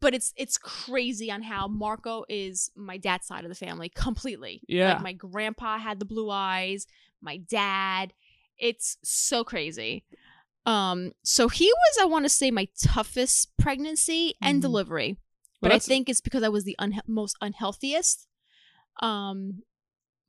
But 0.00 0.14
it's 0.14 0.32
it's 0.36 0.56
crazy 0.58 1.30
on 1.30 1.42
how 1.42 1.68
Marco 1.68 2.24
is 2.28 2.70
my 2.74 2.96
dad's 2.96 3.26
side 3.26 3.44
of 3.44 3.50
the 3.50 3.54
family 3.54 3.88
completely. 3.88 4.62
Yeah. 4.66 4.94
Like 4.94 5.02
my 5.02 5.12
grandpa 5.12 5.78
had 5.78 5.98
the 5.98 6.04
blue 6.06 6.30
eyes. 6.30 6.86
My 7.20 7.36
dad. 7.36 8.12
It's 8.58 8.96
so 9.02 9.44
crazy. 9.44 10.04
Um. 10.66 11.12
So 11.22 11.48
he 11.48 11.66
was, 11.66 11.98
I 12.02 12.06
want 12.06 12.24
to 12.24 12.28
say, 12.30 12.50
my 12.50 12.68
toughest 12.82 13.50
pregnancy 13.58 14.34
and 14.42 14.58
Mhm. 14.58 14.62
delivery. 14.62 15.16
Well, 15.60 15.70
but 15.70 15.72
I 15.72 15.78
think 15.78 16.08
it's 16.08 16.20
because 16.20 16.42
I 16.42 16.48
was 16.48 16.64
the 16.64 16.76
unhe- 16.80 17.06
most 17.06 17.36
unhealthiest. 17.42 18.26
Um, 19.00 19.62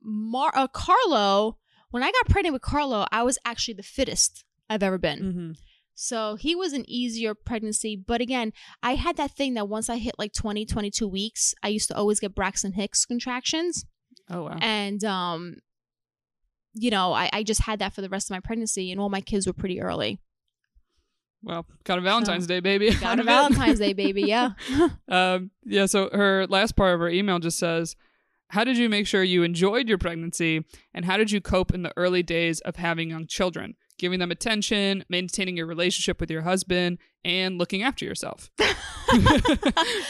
Mar- 0.02 0.52
uh, 0.54 0.68
Carlo, 0.68 1.58
when 1.90 2.02
I 2.02 2.10
got 2.10 2.28
pregnant 2.28 2.52
with 2.54 2.62
Carlo, 2.62 3.06
I 3.12 3.22
was 3.22 3.38
actually 3.44 3.74
the 3.74 3.82
fittest 3.82 4.44
I've 4.68 4.82
ever 4.82 4.98
been. 4.98 5.20
Mhm. 5.20 5.58
So 5.94 6.36
he 6.36 6.54
was 6.54 6.72
an 6.72 6.84
easier 6.88 7.34
pregnancy. 7.34 7.96
But 7.96 8.20
again, 8.20 8.52
I 8.82 8.94
had 8.94 9.16
that 9.18 9.32
thing 9.32 9.54
that 9.54 9.68
once 9.68 9.88
I 9.90 9.98
hit 9.98 10.14
like 10.18 10.32
20, 10.32 10.64
22 10.66 11.06
weeks, 11.06 11.54
I 11.62 11.68
used 11.68 11.88
to 11.88 11.96
always 11.96 12.18
get 12.20 12.34
Braxton 12.34 12.72
Hicks 12.72 13.04
contractions. 13.04 13.84
oh 14.30 14.44
wow 14.44 14.58
And, 14.60 15.04
um, 15.04 15.56
you 16.74 16.90
know, 16.90 17.12
I, 17.12 17.28
I 17.32 17.42
just 17.42 17.62
had 17.62 17.78
that 17.80 17.94
for 17.94 18.00
the 18.00 18.08
rest 18.08 18.30
of 18.30 18.34
my 18.34 18.40
pregnancy, 18.40 18.90
and 18.90 18.98
all 19.00 19.10
my 19.10 19.20
kids 19.20 19.46
were 19.46 19.52
pretty 19.52 19.80
early. 19.80 20.18
well 21.42 21.66
got 21.84 21.98
a 21.98 22.00
valentine's 22.00 22.46
day 22.46 22.60
baby 22.60 22.94
Got 22.94 23.20
a. 23.20 23.22
Valentine's 23.34 23.78
Day, 23.78 23.92
baby. 23.92 24.22
Yeah. 24.26 24.50
Um, 25.08 25.50
yeah, 25.64 25.86
so 25.86 26.08
her 26.12 26.46
last 26.46 26.74
part 26.76 26.94
of 26.94 27.00
her 27.00 27.08
email 27.10 27.38
just 27.38 27.58
says, 27.58 27.96
How 28.48 28.64
did 28.64 28.78
you 28.78 28.88
make 28.88 29.06
sure 29.06 29.22
you 29.22 29.42
enjoyed 29.42 29.88
your 29.88 29.98
pregnancy? 29.98 30.64
And 30.94 31.04
how 31.04 31.18
did 31.18 31.30
you 31.30 31.40
cope 31.42 31.74
in 31.74 31.82
the 31.82 31.92
early 31.96 32.22
days 32.22 32.60
of 32.60 32.76
having 32.76 33.10
young 33.10 33.26
children? 33.26 33.74
Giving 34.02 34.18
them 34.18 34.32
attention, 34.32 35.04
maintaining 35.08 35.56
your 35.56 35.66
relationship 35.66 36.20
with 36.20 36.28
your 36.28 36.42
husband, 36.42 36.98
and 37.24 37.56
looking 37.56 37.84
after 37.84 38.04
yourself. 38.04 38.50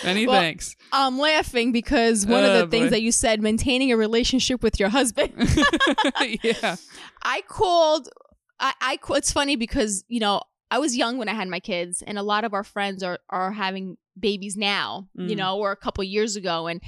Many 0.03 0.27
Well, 0.27 0.41
thanks. 0.41 0.77
I'm 0.93 1.19
laughing 1.19 1.73
because 1.73 2.27
one 2.27 2.43
of 2.43 2.51
Oh, 2.53 2.61
the 2.61 2.67
things 2.69 2.91
that 2.91 3.03
you 3.03 3.13
said, 3.13 3.43
maintaining 3.43 3.93
a 3.93 3.97
relationship 3.99 4.63
with 4.63 4.81
your 4.81 4.89
husband. 4.89 5.33
yeah. 6.43 6.77
I 7.23 7.43
called. 7.49 8.09
I, 8.59 8.73
I. 8.81 8.99
It's 9.11 9.31
funny 9.31 9.57
because 9.57 10.05
you 10.09 10.21
know 10.21 10.41
I 10.71 10.79
was 10.79 10.97
young 10.97 11.19
when 11.19 11.29
I 11.29 11.35
had 11.35 11.49
my 11.49 11.61
kids, 11.61 12.03
and 12.07 12.19
a 12.19 12.23
lot 12.23 12.45
of 12.45 12.55
our 12.55 12.65
friends 12.65 13.03
are 13.03 13.19
are 13.29 13.53
having 13.53 13.99
babies 14.19 14.57
now. 14.57 15.09
You 15.15 15.35
Mm. 15.35 15.39
know, 15.39 15.59
or 15.59 15.71
a 15.73 15.77
couple 15.77 16.03
years 16.05 16.37
ago, 16.37 16.67
and 16.67 16.81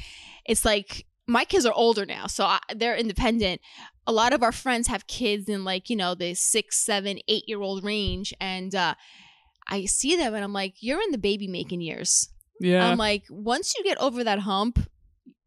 it's 0.47 0.65
like 0.65 1.05
my 1.27 1.45
kids 1.45 1.67
are 1.67 1.73
older 1.73 2.05
now, 2.05 2.27
so 2.27 2.45
I, 2.45 2.61
they're 2.75 2.97
independent. 2.97 3.61
A 4.07 4.13
lot 4.13 4.33
of 4.33 4.43
our 4.43 4.53
friends 4.53 4.89
have 4.89 5.07
kids 5.07 5.49
in 5.49 5.65
like 5.65 5.89
you 5.89 5.97
know 5.97 6.15
the 6.15 6.35
six, 6.35 6.85
seven, 6.85 7.19
eight 7.29 7.45
year 7.47 7.61
old 7.61 7.85
range, 7.85 8.35
and 8.41 8.75
uh, 8.75 8.95
I 9.69 9.87
see 9.87 10.17
them, 10.17 10.35
and 10.35 10.45
I'm 10.45 10.53
like, 10.53 10.77
you're 10.81 11.01
in 11.01 11.11
the 11.11 11.19
baby 11.19 11.49
making 11.49 11.81
years. 11.81 12.29
Yeah. 12.61 12.87
I'm 12.87 12.99
like, 12.99 13.25
once 13.31 13.75
you 13.77 13.85
get 13.85 13.99
over 13.99 14.23
that 14.23 14.41
hump, 14.41 14.79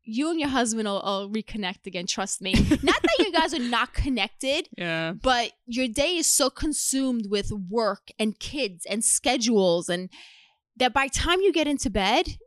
you 0.04 0.30
and 0.30 0.40
your 0.40 0.50
husband 0.50 0.88
will, 0.88 1.02
will 1.04 1.30
reconnect 1.30 1.86
again. 1.86 2.06
Trust 2.08 2.42
me. 2.42 2.54
not 2.54 3.02
that 3.02 3.16
you 3.20 3.32
guys 3.32 3.54
are 3.54 3.60
not 3.60 3.94
connected, 3.94 4.70
yeah. 4.78 5.14
but 5.14 5.52
your 5.66 5.88
day 5.88 6.18
is 6.18 6.28
so 6.28 6.50
consumed 6.50 7.28
with 7.30 7.52
work 7.52 8.10
and 8.18 8.40
kids 8.40 8.86
and 8.90 9.04
schedules, 9.04 9.90
and 9.90 10.10
that 10.78 10.94
by 10.94 11.08
the 11.08 11.20
time 11.20 11.42
you 11.42 11.54
get 11.54 11.68
into 11.68 11.90
bed, 11.90 12.38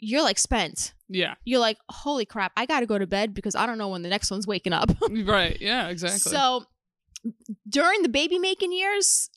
you're 0.00 0.22
like 0.22 0.38
spent. 0.38 0.94
Yeah. 1.08 1.34
You're 1.44 1.60
like, 1.60 1.78
holy 1.88 2.24
crap, 2.24 2.52
I 2.56 2.66
got 2.66 2.80
to 2.80 2.86
go 2.86 2.98
to 2.98 3.06
bed 3.06 3.34
because 3.34 3.54
I 3.54 3.66
don't 3.66 3.78
know 3.78 3.88
when 3.88 4.02
the 4.02 4.08
next 4.08 4.30
one's 4.30 4.46
waking 4.46 4.72
up. 4.72 4.90
Right. 5.10 5.60
Yeah, 5.60 5.88
exactly. 5.88 6.32
So 6.32 6.64
during 7.68 8.02
the 8.02 8.08
baby 8.08 8.38
making 8.38 8.72
years, 8.72 9.28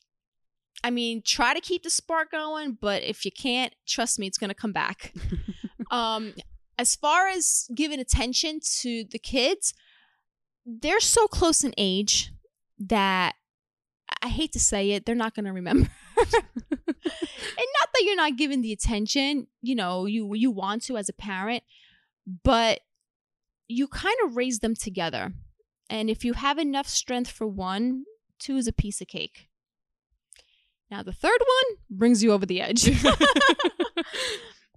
I 0.84 0.90
mean, 0.92 1.22
try 1.26 1.54
to 1.54 1.62
keep 1.62 1.84
the 1.84 1.90
spark 1.90 2.32
going, 2.32 2.78
but 2.80 3.04
if 3.04 3.26
you 3.26 3.32
can't, 3.32 3.74
trust 3.88 4.20
me, 4.20 4.28
it's 4.28 4.38
going 4.38 4.50
to 4.50 4.56
come 4.56 4.72
back. 4.72 5.14
um, 5.92 6.34
as 6.78 6.96
far 6.96 7.28
as 7.28 7.68
giving 7.76 8.00
attention 8.00 8.60
to 8.80 9.04
the 9.12 9.20
kids, 9.20 9.74
they're 10.66 11.00
so 11.00 11.28
close 11.28 11.64
in 11.64 11.74
age 11.78 12.32
that 12.80 13.36
I 14.22 14.28
hate 14.30 14.54
to 14.54 14.60
say 14.60 14.92
it, 14.92 15.06
they're 15.06 15.16
not 15.16 15.36
going 15.36 15.46
to 15.46 15.52
remember. 15.52 15.90
and 18.14 18.18
not 18.18 18.24
that 18.24 18.30
you're 18.30 18.32
not 18.32 18.38
giving 18.38 18.62
the 18.62 18.72
attention, 18.72 19.48
you 19.62 19.76
know, 19.76 20.06
you 20.06 20.34
you 20.34 20.52
want 20.52 20.84
to 20.84 20.98
as 20.98 21.10
a 21.10 21.14
parent, 21.14 21.64
but 22.44 22.82
you 23.68 23.88
kind 23.88 24.16
of 24.26 24.36
raise 24.36 24.60
them 24.60 24.76
together. 24.76 25.34
And 25.90 26.10
if 26.10 26.24
you 26.26 26.34
have 26.34 26.58
enough 26.58 26.88
strength 26.88 27.32
for 27.32 27.48
one, 27.48 28.06
two 28.40 28.56
is 28.56 28.68
a 28.68 28.74
piece 28.74 29.02
of 29.02 29.08
cake. 29.08 29.50
Now 30.90 31.04
the 31.04 31.14
third 31.14 31.40
one 31.40 31.78
brings 31.90 32.24
you 32.24 32.32
over 32.32 32.46
the 32.46 32.62
edge. 32.62 32.90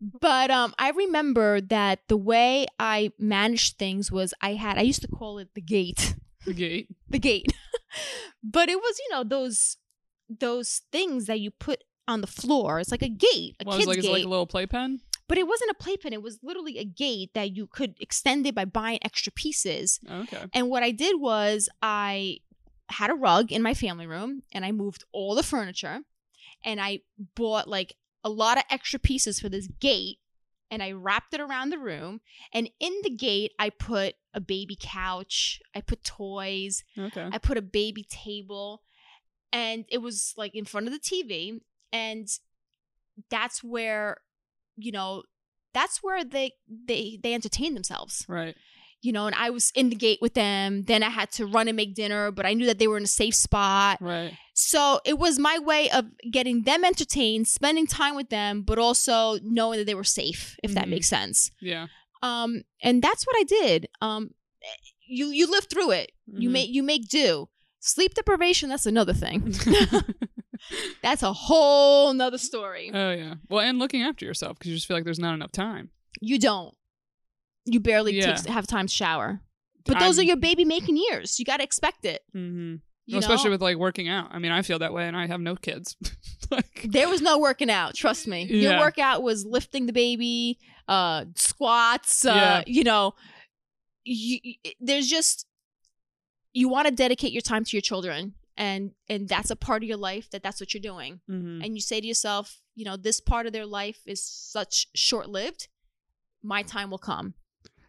but 0.00 0.50
um 0.50 0.74
I 0.78 0.90
remember 0.90 1.60
that 1.60 2.00
the 2.08 2.16
way 2.16 2.66
I 2.78 3.12
managed 3.18 3.78
things 3.78 4.10
was 4.12 4.34
I 4.40 4.54
had 4.54 4.78
I 4.78 4.82
used 4.82 5.02
to 5.02 5.08
call 5.08 5.38
it 5.38 5.54
the 5.54 5.60
gate. 5.60 6.14
the 6.46 6.54
gate. 6.54 6.88
The 7.08 7.18
gate. 7.18 7.52
but 8.42 8.68
it 8.68 8.76
was, 8.76 8.98
you 8.98 9.14
know, 9.14 9.24
those 9.24 9.76
those 10.28 10.82
things 10.90 11.26
that 11.26 11.40
you 11.40 11.50
put 11.50 11.84
on 12.08 12.20
the 12.20 12.26
floor. 12.26 12.78
It's 12.80 12.90
like 12.90 13.02
a 13.02 13.08
gate, 13.08 13.56
a 13.60 13.64
Well, 13.64 13.76
kid's 13.76 13.82
it's 13.84 13.86
like 13.88 13.98
it's 13.98 14.06
gate 14.06 14.12
like 14.12 14.24
a 14.24 14.28
little 14.28 14.46
playpen. 14.46 15.00
but 15.28 15.38
it 15.38 15.46
wasn't 15.46 15.70
a 15.70 15.74
playpen. 15.74 16.12
It 16.12 16.22
was 16.22 16.38
literally 16.42 16.78
a 16.78 16.84
gate 16.84 17.30
that 17.34 17.56
you 17.56 17.66
could 17.66 17.94
extend 18.00 18.46
it 18.46 18.54
by 18.54 18.64
buying 18.64 18.98
extra 19.02 19.32
pieces. 19.32 19.98
Okay. 20.08 20.44
And 20.52 20.68
what 20.68 20.82
I 20.82 20.90
did 20.92 21.20
was 21.20 21.68
I 21.82 22.38
had 22.88 23.10
a 23.10 23.14
rug 23.14 23.50
in 23.50 23.62
my 23.62 23.74
family 23.74 24.06
room 24.06 24.42
and 24.52 24.64
I 24.64 24.70
moved 24.72 25.04
all 25.12 25.34
the 25.34 25.42
furniture 25.42 26.00
and 26.64 26.80
I 26.80 27.00
bought 27.34 27.66
like 27.68 27.94
a 28.22 28.28
lot 28.30 28.58
of 28.58 28.64
extra 28.70 28.98
pieces 29.00 29.40
for 29.40 29.48
this 29.48 29.66
gate 29.80 30.18
and 30.70 30.82
I 30.82 30.92
wrapped 30.92 31.34
it 31.34 31.40
around 31.40 31.70
the 31.70 31.78
room. 31.78 32.20
And 32.52 32.70
in 32.80 32.92
the 33.02 33.10
gate, 33.10 33.52
I 33.58 33.70
put 33.70 34.14
a 34.34 34.40
baby 34.40 34.76
couch, 34.80 35.60
I 35.74 35.80
put 35.80 36.02
toys, 36.04 36.82
Okay. 36.98 37.28
I 37.32 37.38
put 37.38 37.56
a 37.56 37.62
baby 37.62 38.04
table, 38.08 38.82
and 39.52 39.84
it 39.88 39.98
was 39.98 40.34
like 40.36 40.54
in 40.56 40.64
front 40.64 40.88
of 40.88 40.92
the 40.92 40.98
TV. 40.98 41.60
And 41.92 42.28
that's 43.30 43.62
where, 43.64 44.18
you 44.76 44.92
know, 44.92 45.22
that's 45.74 46.02
where 46.02 46.24
they 46.24 46.52
they 46.68 47.18
they 47.22 47.34
entertain 47.34 47.74
themselves. 47.74 48.24
Right. 48.28 48.54
you 49.02 49.12
know, 49.12 49.26
and 49.26 49.36
I 49.36 49.50
was 49.50 49.70
in 49.74 49.90
the 49.90 49.94
gate 49.94 50.18
with 50.20 50.34
them. 50.34 50.84
Then 50.84 51.02
I 51.02 51.10
had 51.10 51.30
to 51.32 51.46
run 51.46 51.68
and 51.68 51.76
make 51.76 51.94
dinner, 51.94 52.32
but 52.32 52.44
I 52.46 52.54
knew 52.54 52.66
that 52.66 52.78
they 52.78 52.88
were 52.88 52.96
in 52.96 53.04
a 53.04 53.06
safe 53.22 53.34
spot. 53.34 53.98
Right. 54.00 54.32
So 54.54 55.00
it 55.04 55.18
was 55.18 55.38
my 55.38 55.58
way 55.58 55.90
of 55.90 56.06
getting 56.32 56.62
them 56.62 56.82
entertained, 56.84 57.46
spending 57.46 57.86
time 57.86 58.16
with 58.16 58.30
them, 58.30 58.62
but 58.62 58.78
also 58.78 59.38
knowing 59.42 59.78
that 59.78 59.84
they 59.86 59.94
were 59.94 60.02
safe, 60.02 60.56
if 60.62 60.72
that 60.74 60.86
Mhm. 60.86 60.90
makes 60.90 61.08
sense. 61.08 61.50
Yeah. 61.60 61.86
Um, 62.22 62.62
and 62.82 63.02
that's 63.02 63.24
what 63.26 63.36
I 63.38 63.44
did. 63.44 63.86
Um, 64.00 64.30
you 65.06 65.26
you 65.28 65.46
live 65.48 65.66
through 65.70 65.90
it. 65.92 66.10
You 66.26 66.48
Mhm. 66.48 66.52
make 66.52 66.70
you 66.70 66.82
make 66.82 67.08
do. 67.08 67.48
Sleep 67.80 68.14
deprivation, 68.14 68.70
that's 68.70 68.86
another 68.86 69.12
thing. 69.14 69.54
that's 71.02 71.22
a 71.22 71.32
whole 71.32 72.12
nother 72.14 72.38
story. 72.38 72.90
oh 72.92 73.10
yeah. 73.12 73.34
Well, 73.48 73.60
and 73.60 73.78
looking 73.78 74.02
after 74.02 74.24
yourself 74.24 74.58
because 74.58 74.70
you 74.70 74.76
just 74.76 74.86
feel 74.88 74.96
like 74.96 75.04
there's 75.04 75.18
not 75.18 75.34
enough 75.34 75.52
time. 75.52 75.90
You 76.20 76.38
don't. 76.38 76.74
You 77.64 77.80
barely 77.80 78.14
Yeah. 78.16 78.34
take, 78.36 78.46
have 78.46 78.66
time 78.66 78.86
to 78.86 78.92
shower. 78.92 79.40
But 79.84 79.98
those 79.98 80.18
I'm- 80.18 80.24
are 80.24 80.26
your 80.28 80.36
baby 80.36 80.64
making 80.64 80.96
years. 80.96 81.38
You 81.38 81.44
got 81.44 81.58
to 81.58 81.62
expect 81.64 82.04
it. 82.04 82.22
Mm-hmm. 82.34 82.76
You 83.08 83.18
especially 83.18 83.46
know? 83.46 83.50
with 83.52 83.62
like 83.62 83.76
working 83.76 84.08
out. 84.08 84.30
I 84.32 84.38
mean, 84.40 84.50
I 84.50 84.62
feel 84.62 84.80
that 84.80 84.92
way, 84.92 85.06
and 85.06 85.16
I 85.16 85.26
have 85.28 85.40
no 85.40 85.54
kids. 85.54 85.96
like, 86.50 86.86
There 86.88 87.08
was 87.08 87.22
no 87.22 87.38
working 87.38 87.70
out, 87.70 87.94
trust 87.94 88.26
me. 88.26 88.42
Your 88.44 88.72
Yeah. 88.72 88.80
workout 88.80 89.22
was 89.22 89.44
lifting 89.46 89.86
the 89.86 89.92
baby, 89.92 90.58
uh, 90.88 91.26
squats, 91.36 92.24
uh, 92.24 92.34
Yeah. 92.34 92.62
you 92.66 92.82
know. 92.82 93.14
You, 94.04 94.38
you- 94.42 94.72
there's 94.80 95.06
just 95.08 95.46
you 96.52 96.68
want 96.68 96.88
to 96.88 96.94
dedicate 96.94 97.32
your 97.32 97.42
time 97.42 97.64
to 97.64 97.76
your 97.76 97.82
children 97.82 98.34
and 98.56 98.92
and 99.08 99.28
that's 99.28 99.50
a 99.50 99.56
part 99.56 99.82
of 99.82 99.88
your 99.88 99.98
life 99.98 100.30
that 100.30 100.42
that's 100.42 100.60
what 100.60 100.72
you're 100.74 100.80
doing. 100.92 101.20
mhm. 101.28 101.64
And 101.64 101.74
you 101.74 101.80
say 101.80 102.00
to 102.00 102.06
yourself, 102.06 102.60
you 102.74 102.84
know, 102.84 102.96
this 102.96 103.20
part 103.20 103.46
of 103.46 103.52
their 103.52 103.66
life 103.66 104.00
is 104.06 104.22
such 104.24 104.86
short-lived. 104.94 105.68
My 106.42 106.62
time 106.62 106.90
will 106.90 106.98
come. 106.98 107.34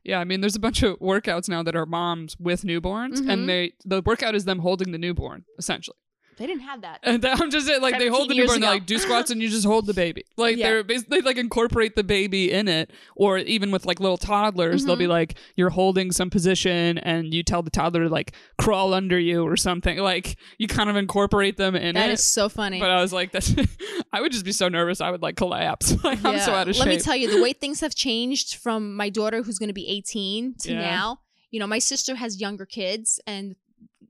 yeah, 0.03 0.19
I 0.19 0.23
mean, 0.23 0.39
there's 0.41 0.55
a 0.55 0.59
bunch 0.59 0.83
of 0.83 0.97
workouts 0.99 1.49
now 1.49 1.61
that 1.63 1.75
are 1.75 1.85
moms 1.85 2.37
with 2.39 2.61
newborns, 2.63 3.17
Mhm. 3.19 3.29
and 3.31 3.49
they 3.49 3.73
the 3.83 4.01
workout 4.01 4.35
is 4.35 4.45
them 4.45 4.59
holding 4.59 4.91
the 4.91 4.97
newborn 4.97 5.43
essentially. 5.59 5.97
They 6.37 6.45
didn't 6.47 6.61
have 6.63 6.81
that. 6.81 6.99
And 7.03 7.25
I'm 7.25 7.49
just 7.51 7.67
saying, 7.67 7.81
like 7.81 7.97
they 7.97 8.07
hold 8.07 8.29
the 8.29 8.35
newborn, 8.35 8.61
they're 8.61 8.69
like 8.69 8.85
do 8.85 8.97
squats, 8.97 9.31
and 9.31 9.41
you 9.41 9.49
just 9.49 9.65
hold 9.65 9.85
the 9.87 9.93
baby. 9.93 10.23
Like 10.37 10.57
Yeah. 10.57 10.67
they're 10.69 10.83
basically 10.83 11.21
like 11.21 11.37
incorporate 11.37 11.95
the 11.95 12.03
baby 12.03 12.51
in 12.51 12.67
it, 12.67 12.91
or 13.15 13.39
even 13.39 13.71
with 13.71 13.85
like 13.85 13.99
little 13.99 14.17
toddlers, 14.17 14.85
they'll 14.85 14.95
Mm-hmm. 14.95 14.99
be 14.99 15.07
like 15.07 15.35
you're 15.55 15.71
holding 15.71 16.11
some 16.11 16.29
position, 16.29 16.97
and 16.99 17.33
you 17.33 17.43
tell 17.43 17.61
the 17.63 17.71
toddler 17.71 18.03
to 18.03 18.09
like 18.09 18.33
crawl 18.57 18.93
under 18.93 19.17
you 19.19 19.43
or 19.45 19.57
something. 19.57 19.97
Like 19.97 20.37
you 20.57 20.67
kind 20.67 20.89
of 20.89 20.95
incorporate 20.95 21.57
them 21.57 21.75
in 21.75 21.95
That 21.95 22.09
it. 22.09 22.13
is 22.13 22.23
so 22.23 22.49
funny. 22.49 22.79
but 22.79 22.89
I 22.91 23.01
was 23.01 23.11
like, 23.11 23.31
that's. 23.31 23.53
I 24.13 24.21
would 24.21 24.31
just 24.31 24.45
be 24.45 24.51
so 24.51 24.69
nervous. 24.69 25.01
I 25.01 25.09
would 25.11 25.21
like 25.21 25.35
collapse. 25.35 25.91
like 26.03 26.23
I'm 26.23 26.39
so 26.39 26.53
out 26.53 26.67
of 26.67 26.67
Let 26.67 26.75
shape. 26.75 26.85
Let 26.85 26.95
me 26.95 26.99
tell 26.99 27.15
you, 27.15 27.35
the 27.35 27.41
way 27.41 27.53
things 27.53 27.81
have 27.81 27.95
changed 27.95 28.55
from 28.55 28.95
my 28.95 29.09
daughter, 29.09 29.41
who's 29.43 29.57
going 29.59 29.69
to 29.69 29.73
be 29.73 29.87
18, 29.89 30.55
to 30.61 30.71
Yeah. 30.71 30.79
now. 30.81 31.19
You 31.51 31.59
know, 31.59 31.67
my 31.67 31.79
sister 31.79 32.15
has 32.15 32.39
younger 32.39 32.65
kids, 32.65 33.19
and 33.25 33.55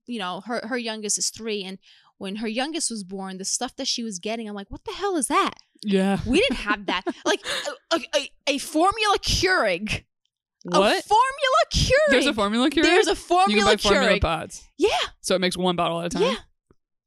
you 0.05 0.19
know, 0.19 0.41
her 0.45 0.61
her 0.67 0.77
youngest 0.77 1.17
is 1.17 1.29
three, 1.29 1.63
and 1.63 1.77
when 2.17 2.37
her 2.37 2.47
youngest 2.47 2.89
was 2.89 3.03
born, 3.03 3.37
the 3.37 3.45
stuff 3.45 3.75
that 3.77 3.87
she 3.87 4.03
was 4.03 4.19
getting, 4.19 4.47
I'm 4.49 4.55
like, 4.55 4.71
what 4.71 4.83
the 4.85 4.93
hell 4.93 5.15
is 5.17 5.27
that? 5.27 5.53
yeah. 5.83 6.19
We 6.25 6.39
didn't 6.39 6.57
have 6.57 6.87
that. 6.87 7.03
like 7.25 7.41
a, 7.91 7.99
a, 8.15 8.29
a 8.47 8.57
formula 8.57 9.17
Keurig. 9.19 10.03
A 10.73 10.79
What? 10.79 11.03
formula 11.03 11.57
Keurig. 11.71 11.91
There's 12.09 12.25
a 12.25 12.33
formula 12.33 12.69
cure. 12.69 12.83
There's 12.83 13.07
a 13.07 13.11
you 13.11 13.15
formula 13.15 13.61
can 13.61 13.73
buy 13.73 13.77
formula 13.77 14.13
Keurig. 14.17 14.21
pods, 14.21 14.67
yeah, 14.77 14.89
so 15.21 15.35
it 15.35 15.39
makes 15.39 15.55
one 15.55 15.75
bottle 15.75 15.99
at 16.01 16.07
a 16.07 16.09
time. 16.09 16.23
yeah. 16.23 16.35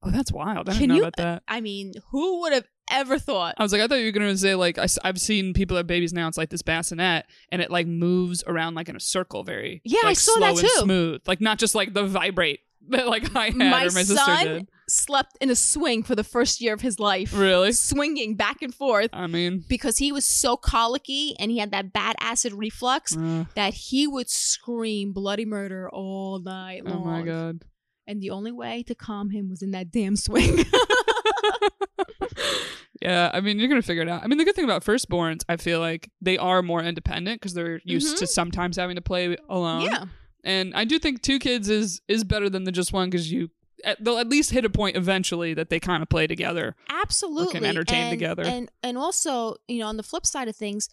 Oh, 0.03 0.11
that's 0.11 0.33
wild. 0.33 0.69
I 0.71 0.73
didn't 0.73 0.89
know 0.89 0.95
you- 0.95 1.03
about 1.03 1.17
that. 1.17 1.43
I 1.47 1.61
mean, 1.61 1.93
who 2.11 2.41
would 2.41 2.55
have 2.55 2.65
ever 2.91 3.19
thought? 3.19 3.57
I 3.59 3.63
was 3.63 3.71
like, 3.73 3.83
I 3.83 3.87
thought 3.87 3.97
you 3.97 4.07
were 4.07 4.13
gonna 4.13 4.35
say 4.37 4.55
like 4.55 4.79
I, 4.79 4.87
have 5.05 5.21
seen 5.21 5.53
people 5.53 5.77
have 5.77 5.87
babies 5.87 6.13
now. 6.15 6.27
It's 6.29 6.39
like 6.39 6.49
this 6.49 6.63
bassinet, 6.63 7.27
and 7.53 7.61
it 7.61 7.71
like 7.71 7.87
moves 7.87 8.43
around 8.47 8.77
like 8.77 8.89
in 8.89 8.97
a 8.97 9.01
circle, 9.01 9.43
very 9.45 9.83
Yeah, 9.85 9.99
I 10.05 10.07
like, 10.09 10.17
saw 10.19 10.33
slow 10.37 10.41
that 10.55 10.59
and 10.61 10.69
smooth, 10.85 11.21
like 11.27 11.41
not 11.43 11.59
just 11.59 11.75
like 11.75 11.93
the 11.93 12.05
vibrate 12.07 12.61
that 12.89 13.09
like 13.09 13.35
I 13.37 13.47
had 13.47 13.57
My 13.57 13.81
or 13.83 13.91
my 13.91 14.05
sister 14.05 14.15
son 14.17 14.47
did. 14.47 14.69
Slept 14.91 15.37
in 15.41 15.49
a 15.51 15.55
swing 15.57 16.03
for 16.03 16.15
the 16.15 16.25
first 16.25 16.61
year 16.61 16.75
of 16.75 16.81
his 16.81 16.99
life, 16.99 17.33
Really? 17.37 17.73
swinging 17.73 18.35
back 18.37 18.63
and 18.63 18.75
forth. 18.75 19.11
I 19.13 19.27
mean, 19.27 19.65
because 19.69 19.99
he 19.99 20.13
was 20.13 20.25
so 20.25 20.57
colicky 20.57 21.35
and 21.39 21.51
he 21.51 21.59
had 21.59 21.71
that 21.73 21.93
bad 21.93 22.17
acid 22.21 22.53
reflux 22.53 23.17
uh, 23.17 23.45
that 23.55 23.75
he 23.75 24.07
would 24.07 24.29
scream 24.29 25.13
bloody 25.13 25.45
murder 25.45 25.89
all 25.91 26.39
night 26.41 26.85
long. 26.85 27.03
oh 27.03 27.05
my 27.05 27.23
god. 27.23 27.63
And 28.07 28.21
the 28.21 28.31
only 28.31 28.51
way 28.53 28.83
to 28.89 28.95
calm 28.95 29.31
him 29.31 29.49
was 29.49 29.63
in 29.63 29.71
that 29.71 29.91
damn 29.93 30.17
swing. 30.17 30.65
Yeah, 33.03 33.31
I 33.33 33.41
mean, 33.41 33.59
you're 33.59 33.69
gonna 33.69 33.81
figure 33.81 34.03
it 34.03 34.11
out. 34.11 34.23
I 34.23 34.27
mean, 34.27 34.37
the 34.37 34.45
good 34.45 34.55
thing 34.55 34.67
about 34.67 34.85
firstborns, 34.85 35.41
I 35.49 35.57
feel 35.57 35.81
like 35.81 36.11
they 36.21 36.37
are 36.37 36.61
more 36.61 36.83
independent 36.83 37.41
because 37.41 37.55
they're 37.55 37.81
used 37.83 38.17
Mhm. 38.17 38.19
to 38.19 38.27
sometimes 38.27 38.77
having 38.77 38.97
to 38.97 39.01
play 39.03 39.37
alone. 39.49 39.83
yeah. 39.83 40.05
and 40.45 40.75
I 40.75 40.85
do 40.85 40.99
think 40.99 41.23
two 41.23 41.39
kids 41.39 41.69
is 41.71 42.01
is 42.09 42.25
better 42.25 42.51
than 42.51 42.65
the 42.65 42.73
just 42.73 42.93
one 42.93 43.09
because 43.09 43.31
you 43.33 43.49
they'll 44.01 44.19
at 44.19 44.29
least 44.29 44.51
hit 44.51 44.65
a 44.65 44.71
point 44.71 44.97
eventually 44.97 45.55
that 45.55 45.71
they 45.71 45.81
kind 45.81 46.03
of 46.03 46.09
play 46.09 46.27
together. 46.27 46.77
Absolutely. 46.89 47.53
Can 47.55 47.65
entertain 47.65 48.05
and, 48.05 48.11
together. 48.11 48.43
And 48.45 48.71
and 48.83 48.99
also, 48.99 49.57
you 49.69 49.79
know, 49.81 49.87
on 49.87 49.97
the 49.97 50.03
flip 50.03 50.27
side 50.27 50.49
of 50.49 50.57
things, 50.57 50.89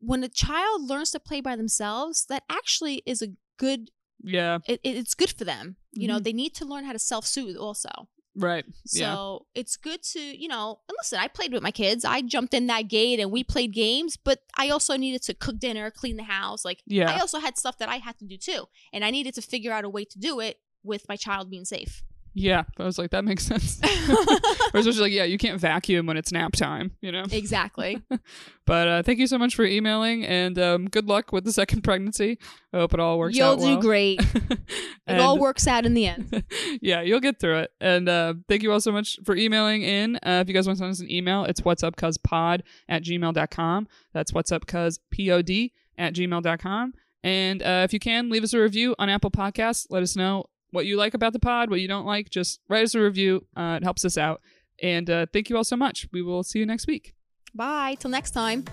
when 0.00 0.22
a 0.24 0.28
child 0.28 0.82
learns 0.88 1.10
to 1.12 1.20
play 1.20 1.40
by 1.40 1.56
themselves, 1.56 2.26
that 2.28 2.44
actually 2.50 3.02
is 3.06 3.22
a 3.22 3.28
good 3.58 3.90
Yeah, 4.22 4.58
it, 4.66 4.80
it- 4.82 4.96
it's 4.96 5.14
good 5.14 5.30
for 5.30 5.44
them. 5.44 5.76
You 5.92 6.08
know, 6.08 6.18
Mhm. 6.18 6.24
they 6.24 6.32
need 6.32 6.54
to 6.56 6.64
learn 6.64 6.84
how 6.84 6.92
to 6.92 6.98
self-soothe 6.98 7.56
also. 7.56 8.08
right. 8.36 8.64
So 8.86 9.00
yeah, 9.54 9.60
it's 9.60 9.76
good 9.76 10.00
to, 10.12 10.20
you 10.20 10.46
know, 10.46 10.78
and 10.88 10.96
listen, 11.00 11.18
I 11.18 11.26
played 11.26 11.52
with 11.52 11.62
my 11.62 11.72
kids. 11.72 12.04
I 12.04 12.22
jumped 12.22 12.54
in 12.54 12.68
that 12.68 12.82
gate 12.88 13.18
and 13.18 13.32
we 13.32 13.42
played 13.42 13.72
games, 13.72 14.16
but 14.16 14.38
I 14.56 14.68
also 14.70 14.96
needed 14.96 15.22
to 15.24 15.34
cook 15.34 15.58
dinner, 15.58 15.90
clean 15.90 16.16
the 16.16 16.22
house. 16.22 16.64
Like, 16.64 16.82
yeah. 16.86 17.10
I 17.12 17.18
also 17.18 17.40
had 17.40 17.58
stuff 17.58 17.78
that 17.78 17.88
I 17.88 17.96
had 17.96 18.16
to 18.20 18.24
do 18.24 18.36
too. 18.36 18.66
And 18.92 19.04
I 19.04 19.10
needed 19.10 19.34
to 19.34 19.42
figure 19.42 19.72
out 19.72 19.84
a 19.84 19.88
way 19.88 20.04
to 20.04 20.18
do 20.20 20.38
it 20.38 20.60
with 20.84 21.08
my 21.08 21.16
child 21.16 21.50
being 21.50 21.64
safe. 21.64 22.04
Yeah, 22.34 22.64
I 22.78 22.84
was 22.84 22.98
like, 22.98 23.10
that 23.10 23.24
makes 23.24 23.44
sense. 23.44 23.80
or 24.74 24.80
especially 24.80 25.00
like, 25.00 25.12
yeah, 25.12 25.24
you 25.24 25.38
can't 25.38 25.60
vacuum 25.60 26.06
when 26.06 26.16
it's 26.16 26.32
nap 26.32 26.52
time, 26.52 26.92
you 27.00 27.12
know. 27.12 27.24
exactly. 27.30 28.02
But 28.66 28.86
uh, 28.86 29.02
thank 29.02 29.18
you 29.18 29.26
so 29.26 29.38
much 29.38 29.54
for 29.54 29.64
emailing, 29.64 30.26
and 30.26 30.58
um, 30.58 30.88
good 30.90 31.08
luck 31.08 31.32
with 31.32 31.44
the 31.44 31.54
second 31.54 31.84
pregnancy. 31.84 32.38
I 32.70 32.76
hope 32.76 32.92
it 32.92 33.00
all 33.00 33.18
works 33.18 33.34
out. 33.38 33.38
You'll 33.38 33.56
do 33.56 33.64
well. 33.64 33.80
great. 33.80 34.20
It 35.08 35.20
all 35.20 35.38
works 35.38 35.66
out 35.66 35.86
in 35.86 35.94
the 35.94 36.06
end. 36.06 36.44
yeah, 36.82 37.00
you'll 37.00 37.20
get 37.20 37.40
through 37.40 37.60
it. 37.60 37.70
And 37.80 38.08
uh, 38.10 38.34
thank 38.46 38.62
you 38.62 38.70
all 38.70 38.80
so 38.80 38.92
much 38.92 39.18
for 39.24 39.34
emailing 39.34 39.82
in. 39.82 40.16
Uh, 40.16 40.42
if 40.42 40.48
you 40.48 40.54
guys 40.54 40.66
want 40.66 40.76
to 40.76 40.82
send 40.82 40.90
us 40.90 41.00
an 41.00 41.10
email, 41.10 41.44
it's 41.44 41.64
what's 41.64 41.82
up 41.82 41.96
cuz 41.96 42.18
pod 42.18 42.62
at 42.90 43.02
gmail.com. 43.04 43.88
That's 44.12 44.34
what's 44.34 44.52
up 44.52 44.66
cuz 44.66 44.98
pod 44.98 45.50
at 45.96 46.14
gmail.com. 46.14 46.92
And 47.24 47.62
uh, 47.62 47.82
if 47.84 47.92
you 47.94 47.98
can, 47.98 48.28
leave 48.28 48.44
us 48.44 48.52
a 48.52 48.60
review 48.60 48.94
on 48.98 49.08
Apple 49.08 49.30
Podcasts. 49.30 49.86
Let 49.88 50.02
us 50.02 50.14
know 50.14 50.44
what 50.70 50.86
you 50.86 50.96
like 50.96 51.14
about 51.14 51.32
the 51.32 51.38
pod, 51.38 51.70
what 51.70 51.80
you 51.80 51.88
don't 51.88 52.06
like. 52.06 52.30
Just 52.30 52.60
write 52.68 52.84
us 52.84 52.94
a 52.94 53.00
review. 53.00 53.46
Uh, 53.56 53.78
it 53.80 53.84
helps 53.84 54.04
us 54.04 54.18
out. 54.18 54.40
And 54.82 55.08
uh, 55.10 55.26
thank 55.32 55.50
you 55.50 55.56
all 55.56 55.64
so 55.64 55.76
much. 55.76 56.06
We 56.12 56.22
will 56.22 56.42
see 56.42 56.58
you 56.58 56.66
next 56.66 56.86
week. 56.86 57.14
Bye. 57.54 57.96
Till 57.98 58.10
next 58.10 58.30
time. 58.30 58.64